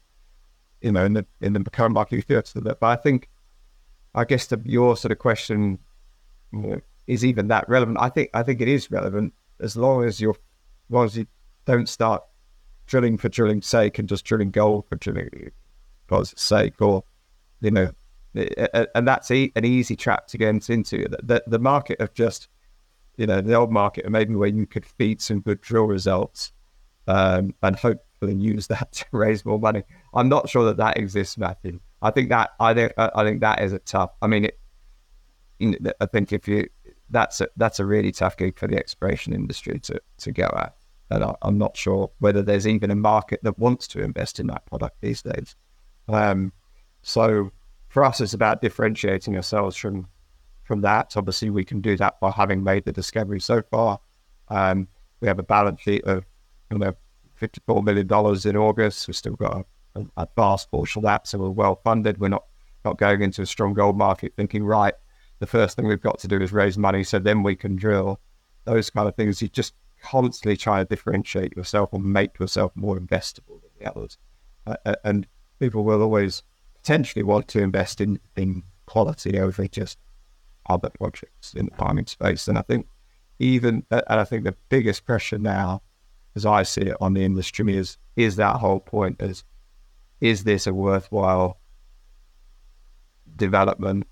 you 0.84 0.92
know, 0.92 1.06
in 1.06 1.14
the 1.14 1.26
in 1.42 1.54
the 1.54 1.64
current 1.64 1.94
market, 1.94 2.18
you 2.18 2.22
feel 2.22 2.42
to 2.42 2.62
that. 2.62 2.80
But 2.80 2.88
I 2.88 2.96
think, 2.98 3.30
I 4.14 4.26
guess 4.26 4.48
the, 4.48 4.62
your 4.66 4.96
sort 4.98 5.14
of 5.14 5.18
question 5.18 5.80
know, 6.52 6.82
is 7.08 7.26
even 7.26 7.48
that 7.48 7.68
relevant. 7.68 7.98
I 8.00 8.10
think 8.10 8.30
I 8.34 8.44
think 8.44 8.62
it 8.62 8.68
is 8.68 8.92
relevant 8.92 9.34
as 9.60 9.76
long 9.78 10.04
as 10.04 10.20
you're, 10.20 10.34
as 10.34 10.90
long 10.90 11.06
as 11.06 11.18
you 11.18 11.26
don't 11.66 11.88
start 11.88 12.22
drilling 12.86 13.18
for 13.18 13.30
drilling's 13.30 13.66
sake 13.66 13.98
and 13.98 14.10
just 14.10 14.26
drilling 14.26 14.52
gold 14.52 14.86
for 14.88 14.98
drilling 14.98 15.52
because 16.06 16.34
sake, 16.38 16.82
or 16.82 17.06
you 17.62 17.72
know, 17.72 17.92
and 18.36 19.08
that's 19.08 19.30
an 19.30 19.52
easy 19.64 19.96
trap 19.96 20.28
to 20.28 20.38
get 20.38 20.70
into. 20.70 21.08
The, 21.24 21.44
the 21.46 21.60
market 21.60 22.00
of 22.00 22.14
just, 22.14 22.48
you 23.18 23.28
know, 23.28 23.42
the 23.42 23.54
old 23.54 23.72
market, 23.72 24.10
maybe 24.10 24.36
where 24.36 24.50
you 24.50 24.66
could 24.66 24.86
feed 24.86 25.22
some 25.22 25.42
good 25.42 25.62
drill 25.62 25.86
results 25.86 26.52
um, 27.08 27.54
and 27.62 27.76
hopefully 27.76 28.36
use 28.36 28.68
that 28.68 28.92
to 28.94 29.06
raise 29.12 29.46
more 29.46 29.60
money. 29.60 29.84
I'm 30.14 30.30
not 30.30 30.50
sure 30.50 30.66
that 30.66 30.78
that 30.78 30.98
exists, 30.98 31.38
Matthew. 31.38 31.80
I 32.02 32.12
think 32.12 32.30
that 32.30 32.52
I 32.60 32.74
think 32.74 32.94
I 32.98 33.24
think 33.24 33.42
that 33.42 33.62
is 33.62 33.72
a 33.72 33.80
tough. 33.80 34.12
I 34.22 34.28
mean, 34.28 34.46
it, 34.46 34.60
I 36.02 36.06
think 36.06 36.34
if 36.34 36.48
you 36.48 36.68
that's 37.10 37.40
a 37.42 37.48
that's 37.56 37.80
a 37.80 37.86
really 37.86 38.12
tough 38.12 38.36
gig 38.36 38.58
for 38.58 38.68
the 38.68 38.78
exploration 38.78 39.34
industry 39.34 39.80
to 39.80 40.02
to 40.18 40.32
go 40.32 40.50
at. 40.58 40.76
And 41.12 41.24
I, 41.24 41.36
am 41.44 41.58
not 41.58 41.78
sure 41.78 42.12
whether 42.20 42.42
there's 42.42 42.68
even 42.68 42.90
a 42.90 42.96
market 42.96 43.40
that 43.44 43.60
wants 43.60 43.88
to 43.90 44.02
invest 44.02 44.40
in 44.40 44.48
that 44.48 44.66
product 44.66 44.98
these 45.02 45.22
days. 45.22 45.56
Um, 46.08 46.52
so 47.04 47.52
for 47.94 48.04
us, 48.04 48.20
it's 48.22 48.34
about 48.34 48.60
differentiating 48.60 49.36
ourselves 49.36 49.76
from 49.76 50.08
from 50.64 50.82
that. 50.82 51.16
Obviously, 51.16 51.52
we 51.52 51.64
can 51.64 51.80
do 51.80 51.96
that 51.98 52.20
by 52.20 52.32
having 52.32 52.64
made 52.64 52.86
the 52.86 52.92
discovery 52.92 53.40
so 53.40 53.62
far. 53.70 54.00
Um, 54.48 54.88
we 55.20 55.28
have 55.28 55.38
a 55.38 55.44
balance 55.44 55.80
sheet 55.82 56.04
of 56.06 56.26
you 56.72 56.80
know 56.80 56.96
$54 57.40 57.84
million 57.84 58.08
in 58.50 58.58
August. 58.58 59.08
We've 59.08 59.16
still 59.16 59.36
got 59.36 59.68
a, 59.94 60.06
a 60.18 60.28
vast 60.36 60.72
portion 60.72 61.02
of 61.02 61.04
that. 61.04 61.28
So 61.28 61.38
we're 61.38 61.50
well 61.50 61.82
funded. 61.84 62.18
We're 62.18 62.30
not, 62.30 62.46
not 62.84 62.98
going 62.98 63.22
into 63.22 63.44
a 63.44 63.46
strong 63.46 63.76
gold 63.76 63.96
market 63.96 64.34
thinking, 64.36 64.64
right, 64.64 64.96
the 65.38 65.46
first 65.46 65.76
thing 65.76 65.88
we've 65.88 66.02
got 66.02 66.18
to 66.20 66.28
do 66.28 66.42
is 66.42 66.52
raise 66.52 66.80
money 66.80 67.04
so 67.04 67.20
then 67.20 67.44
we 67.44 67.56
can 67.56 67.76
drill. 67.76 68.20
Those 68.66 68.90
kind 68.90 69.08
of 69.08 69.16
things. 69.16 69.40
You 69.40 69.50
just 69.50 69.76
constantly 70.02 70.58
try 70.58 70.80
to 70.80 70.86
differentiate 70.86 71.56
yourself 71.56 71.90
or 71.92 72.00
make 72.00 72.40
yourself 72.40 72.72
more 72.74 72.98
investable 72.98 73.62
than 73.62 73.72
the 73.78 73.92
others. 73.92 74.18
Uh, 74.66 74.96
and 75.04 75.28
people 75.60 75.84
will 75.84 76.02
always 76.02 76.42
potentially 76.84 77.24
want 77.24 77.48
to 77.48 77.62
invest 77.62 78.02
in, 78.02 78.20
in 78.36 78.64
quality 78.86 79.40
over 79.40 79.68
just 79.68 79.98
other 80.70 80.90
projects 80.90 81.54
in 81.54 81.66
the 81.68 81.76
farming 81.76 82.06
space. 82.06 82.48
And 82.48 82.58
I 82.58 82.62
think 82.62 82.88
even, 83.40 83.86
and 83.90 84.04
I 84.08 84.24
think 84.24 84.44
the 84.44 84.56
biggest 84.70 85.06
pressure 85.06 85.38
now 85.38 85.82
as 86.36 86.46
I 86.46 86.64
see 86.64 86.82
it 86.82 86.98
on 87.00 87.14
the 87.14 87.24
industry, 87.24 87.76
is 87.78 87.98
is 88.16 88.36
that 88.38 88.58
whole 88.58 88.80
point 88.80 89.22
is 89.22 89.44
is 90.22 90.44
this 90.44 90.68
a 90.68 90.74
worthwhile 90.74 91.60
development? 93.36 94.08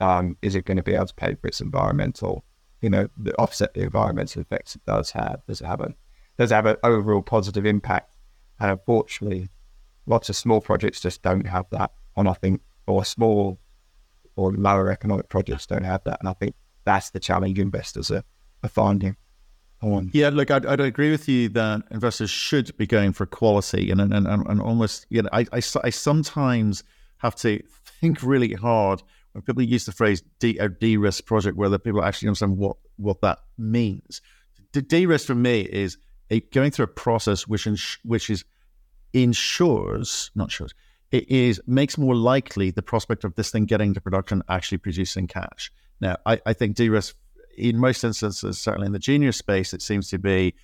Um, 0.00 0.36
is 0.40 0.54
it 0.54 0.64
going 0.64 0.78
to 0.78 0.82
be 0.82 0.94
able 0.94 1.06
to 1.06 1.14
pay 1.14 1.34
for 1.34 1.48
its 1.48 1.60
environmental, 1.60 2.44
you 2.80 2.88
know, 2.88 3.08
the 3.18 3.34
offset 3.36 3.74
the 3.74 3.82
environmental 3.82 4.42
effects 4.42 4.74
it 4.74 4.84
does 4.86 5.10
have? 5.10 5.42
Does 5.46 5.60
it 5.60 5.66
have 5.66 5.80
a 5.80 5.94
does 6.38 6.50
it 6.50 6.54
have 6.54 6.66
an 6.66 6.76
overall 6.82 7.22
positive 7.22 7.66
impact? 7.66 8.10
And 8.58 8.70
unfortunately, 8.70 9.48
lots 10.06 10.28
of 10.28 10.36
small 10.36 10.60
projects 10.60 11.00
just 11.00 11.22
don't 11.22 11.46
have 11.46 11.66
that. 11.70 11.92
And 12.16 12.28
I 12.28 12.34
think 12.34 12.60
or 12.86 13.04
small 13.04 13.58
or 14.36 14.52
lower 14.52 14.90
economic 14.90 15.28
projects 15.28 15.66
don't 15.66 15.84
have 15.84 16.04
that. 16.04 16.18
And 16.20 16.28
I 16.28 16.32
think 16.34 16.54
that's 16.84 17.10
the 17.10 17.20
challenge 17.20 17.58
investors 17.58 18.10
are, 18.10 18.24
are 18.62 18.68
finding. 18.68 19.16
On. 19.82 20.10
Yeah, 20.12 20.28
look, 20.28 20.50
I'd, 20.50 20.66
I'd, 20.66 20.78
agree 20.78 21.10
with 21.10 21.26
you 21.26 21.48
that 21.50 21.84
investors 21.90 22.28
should 22.28 22.76
be 22.76 22.86
going 22.86 23.14
for 23.14 23.24
quality 23.24 23.90
and 23.90 23.98
and, 23.98 24.12
and, 24.12 24.26
and 24.26 24.60
almost, 24.60 25.06
you 25.08 25.22
know, 25.22 25.30
I, 25.32 25.46
I, 25.52 25.62
I, 25.82 25.88
sometimes 25.88 26.84
have 27.16 27.34
to 27.36 27.62
think 27.82 28.22
really 28.22 28.52
hard 28.52 29.02
when 29.32 29.40
people 29.40 29.62
use 29.62 29.86
the 29.86 29.92
phrase 29.92 30.22
de, 30.38 30.58
a 30.58 30.68
de-risk 30.68 31.24
project, 31.24 31.56
whether 31.56 31.78
people 31.78 32.04
actually 32.04 32.28
understand 32.28 32.58
what, 32.58 32.76
what 32.96 33.22
that 33.22 33.38
means. 33.56 34.20
De-risk 34.72 35.26
for 35.26 35.34
me 35.34 35.62
is 35.62 35.96
a, 36.28 36.40
going 36.40 36.72
through 36.72 36.84
a 36.84 36.88
process 36.88 37.48
which 37.48 37.66
ins- 37.66 37.98
which 38.04 38.28
is 38.28 38.44
ensures, 39.14 40.30
not 40.34 40.50
sure, 40.50 40.68
it 41.10 41.30
is 41.30 41.60
makes 41.66 41.98
more 41.98 42.14
likely 42.14 42.70
the 42.70 42.82
prospect 42.82 43.24
of 43.24 43.34
this 43.34 43.50
thing 43.50 43.64
getting 43.64 43.94
to 43.94 44.00
production 44.00 44.42
actually 44.48 44.78
producing 44.78 45.26
cash. 45.26 45.72
Now, 46.00 46.16
I, 46.24 46.40
I 46.46 46.52
think 46.52 46.76
de-risk 46.76 47.16
in 47.56 47.78
most 47.78 48.04
instances, 48.04 48.58
certainly 48.58 48.86
in 48.86 48.92
the 48.92 48.98
junior 48.98 49.32
space, 49.32 49.74
it 49.74 49.82
seems 49.82 50.08
to 50.10 50.18
be 50.18 50.54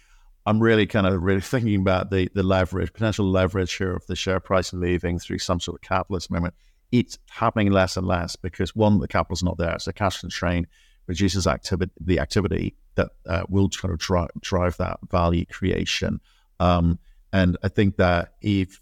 I'm 0.46 0.60
really 0.60 0.86
kind 0.86 1.06
of 1.06 1.20
really 1.22 1.40
thinking 1.52 1.80
about 1.80 2.10
the 2.10 2.30
the 2.34 2.42
leverage, 2.42 2.92
potential 2.92 3.28
leverage 3.28 3.74
here 3.74 3.94
of 3.94 4.06
the 4.06 4.16
share 4.16 4.40
price 4.40 4.72
moving 4.72 5.18
through 5.18 5.38
some 5.38 5.60
sort 5.60 5.76
of 5.76 5.82
capitalist 5.82 6.30
moment. 6.30 6.54
It's 6.92 7.18
happening 7.28 7.72
less 7.72 7.96
and 7.96 8.06
less 8.06 8.36
because 8.36 8.76
one, 8.76 9.00
the 9.00 9.08
capital's 9.08 9.42
not 9.42 9.58
there, 9.58 9.78
so 9.80 9.90
cash 9.90 10.20
constraint 10.20 10.68
reduces 11.08 11.46
activity, 11.46 11.92
the 12.00 12.20
activity 12.20 12.76
that 12.94 13.10
uh, 13.26 13.42
will 13.48 13.68
kind 13.68 13.92
of 13.92 13.98
drive, 13.98 14.30
drive 14.40 14.76
that 14.78 14.98
value 15.10 15.44
creation. 15.46 16.20
Um, 16.58 16.98
and 17.32 17.56
I 17.62 17.68
think 17.68 17.96
that 17.96 18.34
if 18.40 18.80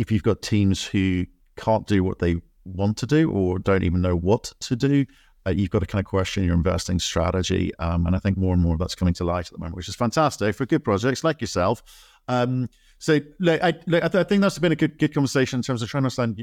if 0.00 0.10
you've 0.10 0.22
got 0.22 0.40
teams 0.40 0.82
who 0.82 1.26
can't 1.56 1.86
do 1.86 2.02
what 2.02 2.20
they 2.20 2.36
want 2.64 2.96
to 2.96 3.06
do 3.06 3.30
or 3.30 3.58
don't 3.58 3.82
even 3.82 4.00
know 4.00 4.16
what 4.16 4.50
to 4.60 4.74
do, 4.74 5.04
uh, 5.46 5.50
you've 5.50 5.68
got 5.68 5.80
to 5.80 5.86
kind 5.86 6.00
of 6.00 6.06
question 6.06 6.42
your 6.42 6.54
investing 6.54 6.98
strategy. 6.98 7.70
Um, 7.78 8.06
and 8.06 8.16
I 8.16 8.18
think 8.18 8.38
more 8.38 8.54
and 8.54 8.62
more 8.62 8.72
of 8.72 8.78
that's 8.78 8.94
coming 8.94 9.12
to 9.14 9.24
light 9.24 9.46
at 9.46 9.52
the 9.52 9.58
moment, 9.58 9.76
which 9.76 9.90
is 9.90 9.94
fantastic 9.94 10.54
for 10.54 10.64
good 10.64 10.82
projects 10.82 11.22
like 11.22 11.42
yourself. 11.42 11.82
Um, 12.28 12.70
so 12.98 13.20
like, 13.40 13.62
I, 13.62 13.74
like, 13.86 14.02
I, 14.02 14.08
th- 14.08 14.24
I, 14.24 14.28
think 14.28 14.40
that's 14.40 14.58
been 14.58 14.72
a 14.72 14.76
good 14.76 14.98
good 14.98 15.12
conversation 15.12 15.58
in 15.58 15.62
terms 15.62 15.82
of 15.82 15.90
trying 15.90 16.02
to 16.02 16.06
understand 16.06 16.42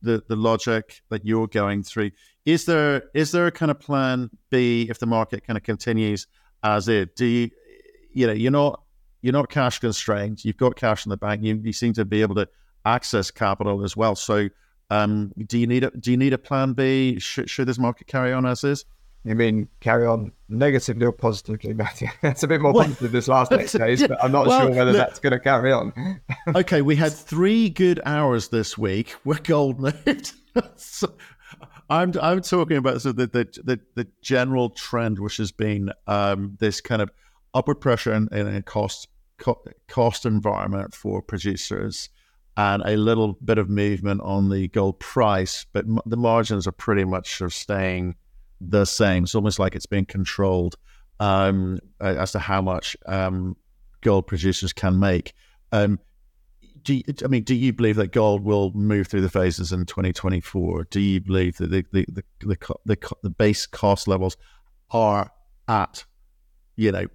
the, 0.00 0.22
the 0.26 0.36
logic 0.36 1.02
that 1.10 1.26
you're 1.26 1.46
going 1.46 1.82
through. 1.82 2.10
Is 2.46 2.64
there 2.64 3.04
is 3.12 3.32
there 3.32 3.46
a 3.46 3.52
kind 3.52 3.70
of 3.70 3.80
plan 3.80 4.30
B 4.50 4.86
if 4.88 4.98
the 4.98 5.06
market 5.06 5.46
kind 5.46 5.58
of 5.58 5.62
continues 5.62 6.26
as 6.62 6.88
it? 6.88 7.16
Do 7.16 7.26
you 7.26 7.50
you 8.12 8.26
know 8.26 8.32
you're 8.32 8.52
not 8.52 8.82
you're 9.20 9.32
not 9.32 9.48
cash 9.48 9.78
constrained. 9.78 10.44
You've 10.44 10.58
got 10.58 10.76
cash 10.76 11.06
in 11.06 11.10
the 11.10 11.16
bank. 11.16 11.42
You, 11.42 11.58
you 11.62 11.72
seem 11.72 11.94
to 11.94 12.04
be 12.04 12.20
able 12.20 12.34
to 12.34 12.46
access 12.84 13.30
capital 13.30 13.84
as 13.84 13.96
well. 13.96 14.14
So, 14.14 14.48
um, 14.90 15.32
do 15.46 15.58
you 15.58 15.66
need 15.66 15.84
a 15.84 15.90
do 15.90 16.10
you 16.10 16.16
need 16.16 16.32
a 16.32 16.38
plan 16.38 16.72
B? 16.72 17.18
Should, 17.18 17.48
should 17.48 17.66
this 17.66 17.78
market 17.78 18.06
carry 18.06 18.32
on 18.32 18.46
as 18.46 18.64
is? 18.64 18.84
You 19.24 19.34
mean 19.34 19.68
carry 19.80 20.06
on 20.06 20.32
negatively 20.50 21.06
or 21.06 21.12
positively, 21.12 21.72
Matthew? 21.72 22.08
It's 22.22 22.42
a 22.42 22.46
bit 22.46 22.60
more 22.60 22.74
well, 22.74 22.84
positive 22.84 23.10
this 23.10 23.26
last 23.26 23.52
eight 23.52 23.72
days, 23.72 24.06
but 24.06 24.22
I'm 24.22 24.30
not 24.30 24.46
well, 24.46 24.60
sure 24.60 24.70
whether 24.70 24.92
look, 24.92 24.96
that's 24.96 25.18
going 25.18 25.32
to 25.32 25.40
carry 25.40 25.72
on. 25.72 26.20
okay, 26.54 26.82
we 26.82 26.94
had 26.94 27.12
three 27.12 27.70
good 27.70 28.00
hours 28.04 28.48
this 28.48 28.76
week 28.76 29.14
We're 29.24 29.38
gold 29.38 29.80
moved. 30.06 30.34
so 30.76 31.14
I'm 31.88 32.12
I'm 32.20 32.42
talking 32.42 32.76
about 32.76 33.00
so 33.00 33.12
the, 33.12 33.26
the 33.26 33.48
the 33.64 33.80
the 33.94 34.06
general 34.20 34.70
trend, 34.70 35.18
which 35.18 35.38
has 35.38 35.52
been 35.52 35.90
um, 36.06 36.58
this 36.60 36.82
kind 36.82 37.00
of 37.00 37.10
upward 37.54 37.80
pressure 37.80 38.12
in, 38.12 38.28
in 38.32 38.46
a 38.46 38.62
cost 38.62 39.08
cost 39.88 40.26
environment 40.26 40.94
for 40.94 41.22
producers 41.22 42.10
and 42.56 42.82
a 42.84 42.96
little 42.96 43.34
bit 43.44 43.58
of 43.58 43.68
movement 43.68 44.20
on 44.22 44.48
the 44.48 44.68
gold 44.68 45.00
price, 45.00 45.66
but 45.72 45.84
m- 45.84 45.98
the 46.06 46.16
margins 46.16 46.66
are 46.66 46.72
pretty 46.72 47.04
much 47.04 47.40
of 47.40 47.52
staying 47.52 48.14
the 48.60 48.84
same. 48.84 49.24
It's 49.24 49.34
almost 49.34 49.58
like 49.58 49.74
it's 49.74 49.86
being 49.86 50.06
controlled 50.06 50.76
um, 51.20 51.80
as 52.00 52.32
to 52.32 52.38
how 52.38 52.62
much 52.62 52.96
um, 53.06 53.56
gold 54.02 54.26
producers 54.26 54.72
can 54.72 54.98
make. 54.98 55.32
Um, 55.72 55.98
do 56.82 56.94
you, 56.94 57.02
I 57.24 57.28
mean, 57.28 57.42
do 57.42 57.54
you 57.54 57.72
believe 57.72 57.96
that 57.96 58.12
gold 58.12 58.44
will 58.44 58.70
move 58.72 59.08
through 59.08 59.22
the 59.22 59.30
phases 59.30 59.72
in 59.72 59.86
2024? 59.86 60.84
Do 60.90 61.00
you 61.00 61.20
believe 61.20 61.56
that 61.56 61.70
the 61.70 61.84
the 61.92 62.06
the, 62.08 62.24
the, 62.40 62.74
the, 62.84 63.12
the 63.22 63.30
base 63.30 63.66
cost 63.66 64.06
levels 64.06 64.36
are 64.90 65.30
at, 65.66 66.04
you 66.76 66.92
know, 66.92 67.06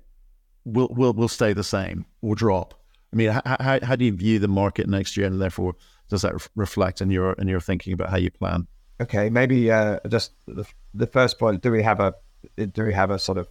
will 0.65 0.89
will 0.89 1.13
will 1.13 1.27
stay 1.27 1.53
the 1.53 1.63
same 1.63 2.05
or 2.21 2.35
drop? 2.35 2.78
I 3.11 3.15
mean, 3.15 3.29
how, 3.29 3.79
how, 3.81 3.95
do 3.95 4.05
you 4.05 4.13
view 4.13 4.39
the 4.39 4.47
market 4.47 4.87
next 4.87 5.17
year, 5.17 5.25
and 5.25 5.41
therefore 5.41 5.75
does 6.09 6.21
that 6.21 6.33
reflect 6.55 7.01
in 7.01 7.09
your 7.09 7.33
in 7.33 7.47
your 7.47 7.59
thinking 7.59 7.93
about 7.93 8.09
how 8.09 8.17
you 8.17 8.31
plan? 8.31 8.67
Okay, 9.01 9.29
maybe 9.29 9.71
uh, 9.71 9.99
just 10.07 10.33
the, 10.47 10.65
the 10.93 11.07
first 11.07 11.39
point: 11.39 11.61
do 11.61 11.71
we 11.71 11.81
have 11.81 11.99
a 11.99 12.13
do 12.55 12.83
we 12.83 12.93
have 12.93 13.09
a 13.11 13.17
sort 13.17 13.37
of 13.37 13.47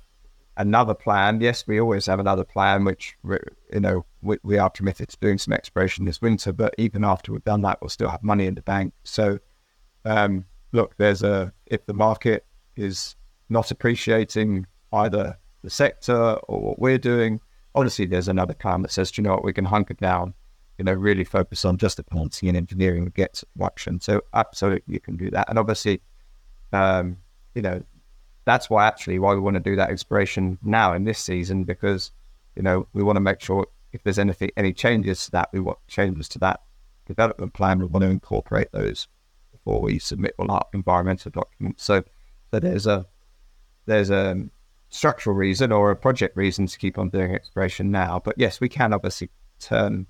another 0.56 0.94
plan? 0.94 1.40
Yes, 1.40 1.66
we 1.66 1.80
always 1.80 2.06
have 2.06 2.20
another 2.20 2.44
plan, 2.44 2.84
which 2.84 3.16
you 3.24 3.80
know 3.80 4.04
we, 4.22 4.38
we 4.42 4.58
are 4.58 4.70
committed 4.70 5.08
to 5.08 5.16
doing 5.20 5.38
some 5.38 5.54
exploration 5.54 6.04
this 6.04 6.20
winter. 6.20 6.52
But 6.52 6.74
even 6.78 7.04
after 7.04 7.32
we've 7.32 7.44
done 7.44 7.62
that, 7.62 7.78
we'll 7.80 7.88
still 7.88 8.10
have 8.10 8.22
money 8.22 8.46
in 8.46 8.54
the 8.54 8.62
bank. 8.62 8.92
So, 9.04 9.38
um, 10.04 10.44
look, 10.72 10.96
there's 10.98 11.22
a 11.22 11.52
if 11.66 11.84
the 11.86 11.94
market 11.94 12.46
is 12.76 13.16
not 13.48 13.70
appreciating 13.70 14.66
either 14.92 15.36
the 15.62 15.70
sector 15.70 16.34
or 16.46 16.60
what 16.60 16.78
we're 16.78 16.98
doing, 16.98 17.40
honestly, 17.78 18.06
there's 18.06 18.28
another 18.28 18.54
camp 18.54 18.82
that 18.82 18.92
says, 18.92 19.10
"Do 19.10 19.20
you 19.20 19.28
know 19.28 19.34
what, 19.34 19.44
we 19.44 19.52
can 19.52 19.64
hunker 19.64 19.94
down, 19.94 20.34
you 20.78 20.84
know, 20.84 20.92
really 20.92 21.24
focus 21.24 21.64
on 21.64 21.76
just 21.76 21.96
the 21.96 22.04
advancing 22.10 22.48
and 22.48 22.56
engineering 22.56 23.02
and 23.02 23.14
get 23.14 23.42
action. 23.62 24.00
So 24.00 24.22
absolutely, 24.32 24.94
you 24.94 25.00
can 25.00 25.16
do 25.16 25.30
that. 25.30 25.48
And 25.48 25.58
obviously, 25.58 26.00
um, 26.72 27.18
you 27.54 27.62
know, 27.62 27.82
that's 28.44 28.70
why 28.70 28.86
actually 28.86 29.18
why 29.18 29.34
we 29.34 29.40
want 29.40 29.54
to 29.54 29.60
do 29.60 29.76
that 29.76 29.90
exploration 29.90 30.56
now 30.62 30.94
in 30.94 31.04
this 31.04 31.18
season 31.18 31.64
because, 31.64 32.12
you 32.54 32.62
know, 32.62 32.86
we 32.92 33.02
want 33.02 33.16
to 33.16 33.20
make 33.20 33.40
sure 33.40 33.66
if 33.92 34.02
there's 34.04 34.18
anything, 34.18 34.50
any 34.56 34.72
changes 34.72 35.24
to 35.26 35.30
that, 35.32 35.48
we 35.52 35.60
want 35.60 35.78
changes 35.88 36.28
to 36.30 36.38
that 36.38 36.60
development 37.06 37.52
plan. 37.54 37.80
We 37.80 37.86
want 37.86 38.04
to 38.04 38.10
incorporate 38.10 38.70
those 38.70 39.08
before 39.50 39.80
we 39.80 39.98
submit 39.98 40.34
all 40.38 40.50
our 40.50 40.64
environmental 40.72 41.32
documents. 41.32 41.82
So, 41.82 42.04
so 42.52 42.60
there's 42.60 42.86
a 42.86 43.04
there's 43.86 44.10
a 44.10 44.48
structural 44.90 45.36
reason 45.36 45.72
or 45.72 45.90
a 45.90 45.96
project 45.96 46.36
reason 46.36 46.66
to 46.66 46.78
keep 46.78 46.98
on 46.98 47.10
doing 47.10 47.34
exploration 47.34 47.90
now. 47.90 48.20
But 48.24 48.34
yes, 48.38 48.60
we 48.60 48.68
can 48.68 48.92
obviously 48.92 49.30
turn, 49.58 50.06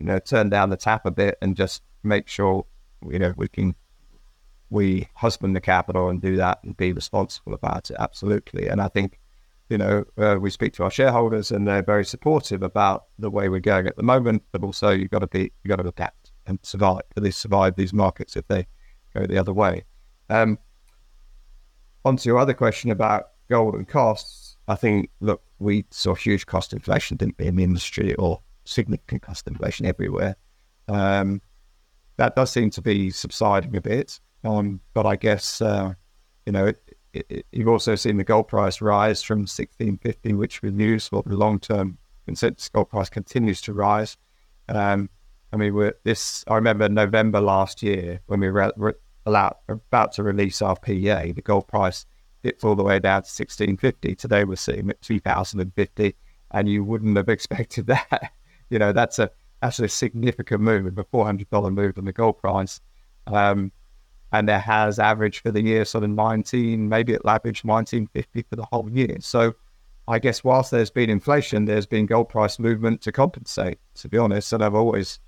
you 0.00 0.06
know, 0.06 0.18
turn 0.18 0.48
down 0.48 0.70
the 0.70 0.76
tap 0.76 1.06
a 1.06 1.10
bit 1.10 1.38
and 1.42 1.56
just 1.56 1.82
make 2.02 2.28
sure, 2.28 2.64
you 3.08 3.18
know, 3.18 3.34
we 3.36 3.48
can 3.48 3.74
we 4.70 5.08
husband 5.14 5.54
the 5.54 5.60
capital 5.60 6.08
and 6.08 6.20
do 6.20 6.36
that 6.36 6.62
and 6.64 6.76
be 6.76 6.92
responsible 6.92 7.54
about 7.54 7.90
it. 7.90 7.96
Absolutely. 7.98 8.68
And 8.68 8.80
I 8.80 8.88
think, 8.88 9.20
you 9.68 9.78
know, 9.78 10.04
uh, 10.18 10.38
we 10.40 10.50
speak 10.50 10.72
to 10.74 10.84
our 10.84 10.90
shareholders 10.90 11.50
and 11.52 11.66
they're 11.66 11.82
very 11.82 12.04
supportive 12.04 12.62
about 12.62 13.04
the 13.18 13.30
way 13.30 13.48
we're 13.48 13.60
going 13.60 13.86
at 13.86 13.96
the 13.96 14.02
moment. 14.02 14.42
But 14.52 14.64
also, 14.64 14.90
you've 14.90 15.10
got 15.10 15.20
to 15.20 15.28
be, 15.28 15.52
you've 15.62 15.68
got 15.68 15.76
to 15.76 15.88
adapt 15.88 16.32
and 16.46 16.58
survive. 16.62 17.02
At 17.16 17.22
least 17.22 17.40
survive 17.40 17.76
these 17.76 17.92
markets 17.92 18.36
if 18.36 18.46
they 18.48 18.66
go 19.14 19.26
the 19.26 19.38
other 19.38 19.52
way. 19.52 19.84
Um, 20.30 20.58
on 22.04 22.16
to 22.16 22.28
your 22.28 22.38
other 22.38 22.54
question 22.54 22.90
about 22.90 23.30
golden 23.48 23.84
costs, 23.84 24.56
I 24.68 24.74
think, 24.74 25.10
look, 25.20 25.42
we 25.58 25.84
saw 25.90 26.14
huge 26.14 26.46
cost 26.46 26.72
inflation, 26.72 27.16
didn't 27.16 27.36
we, 27.38 27.46
in 27.46 27.56
the 27.56 27.64
industry 27.64 28.14
or 28.14 28.40
significant 28.64 29.22
cost 29.22 29.46
inflation 29.46 29.86
everywhere. 29.86 30.36
Um, 30.88 31.40
that 32.16 32.34
does 32.34 32.50
seem 32.50 32.70
to 32.70 32.82
be 32.82 33.10
subsiding 33.10 33.76
a 33.76 33.80
bit. 33.80 34.20
Um, 34.44 34.80
but 34.94 35.06
I 35.06 35.16
guess, 35.16 35.60
uh, 35.60 35.94
you 36.44 36.52
know, 36.52 36.66
it, 36.66 36.96
it, 37.12 37.26
it, 37.28 37.46
you've 37.52 37.68
also 37.68 37.94
seen 37.94 38.16
the 38.16 38.24
gold 38.24 38.48
price 38.48 38.80
rise 38.80 39.22
from 39.22 39.40
1650, 39.40 40.34
which 40.34 40.62
was 40.62 40.72
useful 40.74 41.22
for 41.22 41.28
the 41.28 41.36
long 41.36 41.58
term 41.58 41.98
consensus 42.26 42.68
gold 42.68 42.90
price 42.90 43.08
continues 43.08 43.60
to 43.62 43.72
rise. 43.72 44.16
Um, 44.68 45.08
I 45.52 45.56
mean, 45.56 45.74
we're 45.74 45.94
this. 46.04 46.44
I 46.48 46.56
remember 46.56 46.88
November 46.88 47.40
last 47.40 47.82
year 47.82 48.20
when 48.26 48.40
we 48.40 48.50
were, 48.50 48.72
were 48.76 48.98
about 49.24 50.12
to 50.12 50.22
release 50.22 50.60
our 50.60 50.76
PEA, 50.76 51.32
the 51.32 51.42
gold 51.42 51.66
price 51.66 52.04
it's 52.46 52.64
all 52.64 52.76
the 52.76 52.82
way 52.82 52.98
down 52.98 53.22
to 53.22 53.26
1650. 53.26 54.14
Today 54.14 54.44
we're 54.44 54.56
sitting 54.56 54.88
at 54.90 55.00
2050, 55.02 56.14
and 56.52 56.68
you 56.68 56.84
wouldn't 56.84 57.16
have 57.16 57.28
expected 57.28 57.86
that. 57.88 58.32
you 58.70 58.78
know, 58.78 58.92
that's 58.92 59.18
a 59.18 59.30
actually 59.62 59.86
a 59.86 59.88
significant 59.88 60.60
move, 60.60 60.86
a 60.86 61.04
$400 61.04 61.74
move 61.74 61.96
in 61.96 62.04
the 62.04 62.12
gold 62.12 62.38
price. 62.38 62.80
Um, 63.26 63.72
and 64.32 64.48
there 64.48 64.60
has 64.60 64.98
averaged 64.98 65.42
for 65.42 65.50
the 65.50 65.62
year 65.62 65.84
sort 65.84 66.04
of 66.04 66.10
19, 66.10 66.88
maybe 66.88 67.14
it 67.14 67.22
averaged 67.24 67.64
1950 67.64 68.42
for 68.42 68.56
the 68.56 68.66
whole 68.66 68.88
year. 68.90 69.16
So 69.20 69.54
I 70.06 70.18
guess 70.18 70.44
whilst 70.44 70.70
there's 70.70 70.90
been 70.90 71.08
inflation, 71.08 71.64
there's 71.64 71.86
been 71.86 72.06
gold 72.06 72.28
price 72.28 72.58
movement 72.58 73.00
to 73.02 73.12
compensate, 73.12 73.78
to 73.94 74.08
be 74.08 74.18
honest. 74.18 74.52
And 74.52 74.62
I've 74.62 74.74
always, 74.74 75.18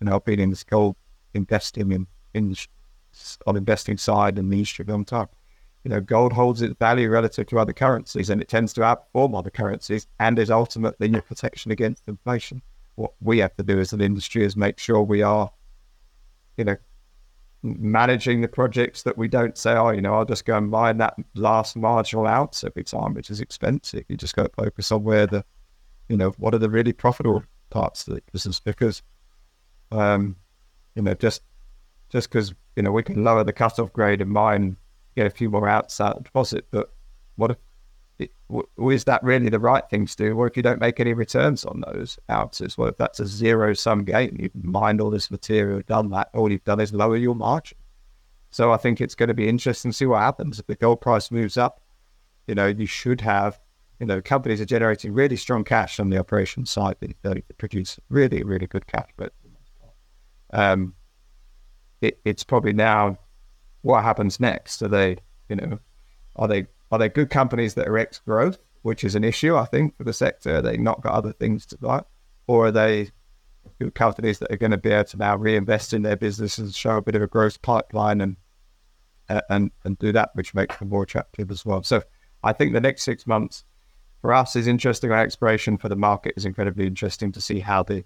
you 0.00 0.06
know, 0.06 0.18
been 0.18 0.40
in 0.40 0.50
this 0.50 0.64
gold 0.64 0.96
investing 1.34 1.92
in, 1.92 2.06
in 2.32 2.56
on 3.46 3.56
investing 3.56 3.98
side 3.98 4.38
and 4.38 4.50
the 4.50 4.56
industry 4.56 4.82
of 4.82 4.88
long 4.88 5.04
time 5.04 5.28
you 5.84 5.90
know, 5.90 6.00
gold 6.00 6.32
holds 6.32 6.62
its 6.62 6.74
value 6.78 7.10
relative 7.10 7.46
to 7.48 7.58
other 7.58 7.74
currencies 7.74 8.30
and 8.30 8.40
it 8.40 8.48
tends 8.48 8.72
to 8.72 8.80
outperform 8.80 9.38
other 9.38 9.50
currencies 9.50 10.06
and 10.18 10.38
is 10.38 10.50
ultimately 10.50 11.08
your 11.08 11.22
protection 11.22 11.70
against 11.70 12.08
inflation. 12.08 12.62
What 12.96 13.12
we 13.20 13.38
have 13.38 13.54
to 13.56 13.62
do 13.62 13.78
as 13.78 13.92
an 13.92 14.00
industry 14.00 14.44
is 14.44 14.56
make 14.56 14.78
sure 14.78 15.02
we 15.02 15.22
are, 15.22 15.50
you 16.56 16.64
know, 16.64 16.76
managing 17.62 18.40
the 18.40 18.48
projects 18.48 19.02
that 19.02 19.18
we 19.18 19.28
don't 19.28 19.58
say, 19.58 19.72
oh, 19.72 19.90
you 19.90 20.00
know, 20.00 20.14
I'll 20.14 20.24
just 20.24 20.46
go 20.46 20.56
and 20.56 20.70
mine 20.70 20.98
that 20.98 21.16
last 21.34 21.76
marginal 21.76 22.26
ounce 22.26 22.64
every 22.64 22.84
time, 22.84 23.14
which 23.14 23.30
is 23.30 23.40
expensive. 23.40 24.04
You 24.08 24.16
just 24.16 24.34
to 24.36 24.50
focus 24.56 24.90
on 24.90 25.04
where 25.04 25.26
the, 25.26 25.44
you 26.08 26.16
know, 26.16 26.30
what 26.38 26.54
are 26.54 26.58
the 26.58 26.70
really 26.70 26.92
profitable 26.92 27.42
parts 27.70 28.06
of 28.06 28.14
the 28.14 28.22
business 28.32 28.60
because, 28.60 29.02
um, 29.92 30.36
you 30.94 31.02
know, 31.02 31.14
just 31.14 31.42
just 32.10 32.30
because 32.30 32.54
you 32.76 32.82
know 32.82 32.92
we 32.92 33.02
can 33.02 33.24
lower 33.24 33.44
the 33.44 33.52
cutoff 33.52 33.92
grade 33.92 34.20
and 34.20 34.30
mine, 34.30 34.76
get 35.16 35.26
a 35.26 35.30
few 35.30 35.50
more 35.50 35.68
outs 35.68 36.00
out 36.00 36.16
of 36.16 36.24
deposit, 36.24 36.66
but 36.70 36.92
what 37.36 37.50
if 37.50 37.56
it, 38.18 38.30
w- 38.48 38.92
is 38.92 39.04
that 39.04 39.22
really 39.22 39.48
the 39.48 39.58
right 39.58 39.88
thing 39.90 40.06
to 40.06 40.16
do? 40.16 40.36
Or 40.36 40.46
if 40.46 40.56
you 40.56 40.62
don't 40.62 40.80
make 40.80 41.00
any 41.00 41.14
returns 41.14 41.64
on 41.64 41.82
those 41.86 42.18
ounces, 42.30 42.78
well, 42.78 42.88
if 42.88 42.96
that's 42.96 43.20
a 43.20 43.26
zero 43.26 43.74
sum 43.74 44.04
game, 44.04 44.36
you've 44.38 44.64
mined 44.64 45.00
all 45.00 45.10
this 45.10 45.30
material, 45.30 45.82
done 45.86 46.10
that, 46.10 46.30
all 46.34 46.50
you've 46.50 46.64
done 46.64 46.80
is 46.80 46.92
lower 46.92 47.16
your 47.16 47.34
margin. 47.34 47.78
So 48.50 48.72
I 48.72 48.76
think 48.76 49.00
it's 49.00 49.16
going 49.16 49.28
to 49.28 49.34
be 49.34 49.48
interesting 49.48 49.90
to 49.90 49.96
see 49.96 50.06
what 50.06 50.20
happens 50.20 50.60
if 50.60 50.66
the 50.66 50.76
gold 50.76 51.00
price 51.00 51.30
moves 51.30 51.56
up. 51.56 51.80
You 52.46 52.54
know, 52.54 52.66
you 52.66 52.86
should 52.86 53.20
have, 53.20 53.58
you 53.98 54.06
know, 54.06 54.22
companies 54.22 54.60
are 54.60 54.66
generating 54.66 55.12
really 55.12 55.36
strong 55.36 55.64
cash 55.64 55.98
on 55.98 56.10
the 56.10 56.18
operation 56.18 56.64
side. 56.66 56.96
They, 57.00 57.14
they 57.22 57.42
produce 57.58 57.98
really, 58.10 58.44
really 58.44 58.68
good 58.68 58.86
cash, 58.86 59.08
but 59.16 59.32
um, 60.52 60.94
it, 62.00 62.20
it's 62.24 62.44
probably 62.44 62.72
now 62.72 63.18
what 63.84 64.02
happens 64.02 64.40
next. 64.40 64.82
Are 64.82 64.88
they, 64.88 65.18
you 65.48 65.56
know, 65.56 65.78
are 66.36 66.48
they 66.48 66.66
are 66.90 66.98
they 66.98 67.08
good 67.08 67.30
companies 67.30 67.74
that 67.74 67.86
are 67.86 67.98
ex 67.98 68.18
growth, 68.18 68.58
which 68.82 69.04
is 69.04 69.14
an 69.14 69.24
issue 69.24 69.56
I 69.56 69.66
think 69.66 69.96
for 69.96 70.04
the 70.04 70.12
sector? 70.12 70.56
Are 70.56 70.62
they 70.62 70.76
not 70.76 71.02
got 71.02 71.12
other 71.12 71.32
things 71.32 71.66
to 71.66 71.78
buy, 71.78 72.02
or 72.46 72.66
are 72.66 72.72
they 72.72 73.10
good 73.78 73.94
companies 73.94 74.38
that 74.38 74.50
are 74.50 74.56
going 74.56 74.70
to 74.70 74.78
be 74.78 74.90
able 74.90 75.04
to 75.04 75.16
now 75.18 75.36
reinvest 75.36 75.92
in 75.92 76.02
their 76.02 76.16
business 76.16 76.58
and 76.58 76.74
show 76.74 76.96
a 76.96 77.02
bit 77.02 77.14
of 77.14 77.22
a 77.22 77.26
growth 77.26 77.60
pipeline 77.60 78.20
and 78.22 78.36
and 79.50 79.70
and 79.84 79.98
do 79.98 80.12
that, 80.12 80.30
which 80.32 80.54
makes 80.54 80.76
them 80.78 80.88
more 80.88 81.02
attractive 81.02 81.50
as 81.50 81.64
well. 81.64 81.82
So 81.82 82.02
I 82.42 82.54
think 82.54 82.72
the 82.72 82.80
next 82.80 83.02
six 83.02 83.26
months 83.26 83.64
for 84.22 84.32
us 84.32 84.56
is 84.56 84.66
interesting. 84.66 85.12
Our 85.12 85.18
exploration 85.18 85.76
for 85.76 85.90
the 85.90 85.96
market 85.96 86.32
is 86.38 86.46
incredibly 86.46 86.86
interesting 86.86 87.32
to 87.32 87.40
see 87.40 87.60
how 87.60 87.82
the 87.82 88.04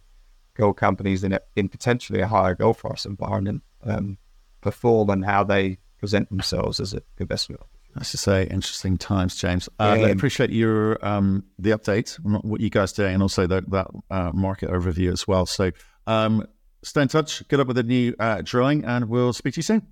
gold 0.54 0.76
companies 0.76 1.22
in, 1.22 1.38
in 1.54 1.68
potentially 1.68 2.20
a 2.20 2.26
higher 2.26 2.56
gold 2.56 2.78
price 2.78 3.04
environment 3.04 3.62
um, 3.84 4.18
perform 4.60 5.10
and 5.10 5.24
how 5.24 5.44
they 5.44 5.78
present 5.98 6.28
themselves 6.28 6.80
as 6.80 6.92
an 6.92 7.02
investment. 7.18 7.60
Nice 7.96 8.10
to 8.12 8.16
say, 8.16 8.44
interesting 8.44 8.98
times, 8.98 9.34
James. 9.34 9.68
Uh, 9.78 9.96
yeah. 9.98 10.06
I 10.06 10.10
appreciate 10.10 10.50
your 10.50 11.04
um, 11.04 11.44
the 11.58 11.70
update, 11.70 12.14
what 12.44 12.60
you 12.60 12.70
guys 12.70 12.92
doing, 12.92 13.14
and 13.14 13.22
also 13.22 13.46
the, 13.46 13.62
that 13.68 13.88
uh, 14.10 14.30
market 14.32 14.70
overview 14.70 15.12
as 15.12 15.26
well. 15.26 15.46
So, 15.46 15.72
um, 16.06 16.46
stay 16.82 17.02
in 17.02 17.08
touch. 17.08 17.46
get 17.48 17.60
up 17.60 17.66
with 17.66 17.76
the 17.76 17.82
new 17.82 18.14
uh, 18.20 18.42
drilling, 18.44 18.84
and 18.84 19.06
we'll 19.06 19.32
speak 19.32 19.54
to 19.54 19.58
you 19.58 19.62
soon. 19.62 19.86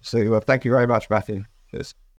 So, 0.00 0.34
uh, 0.34 0.40
thank 0.40 0.64
you 0.64 0.72
very 0.72 0.86
much, 0.86 1.08
Matthew. 1.10 1.44
Cheers. 1.70 1.94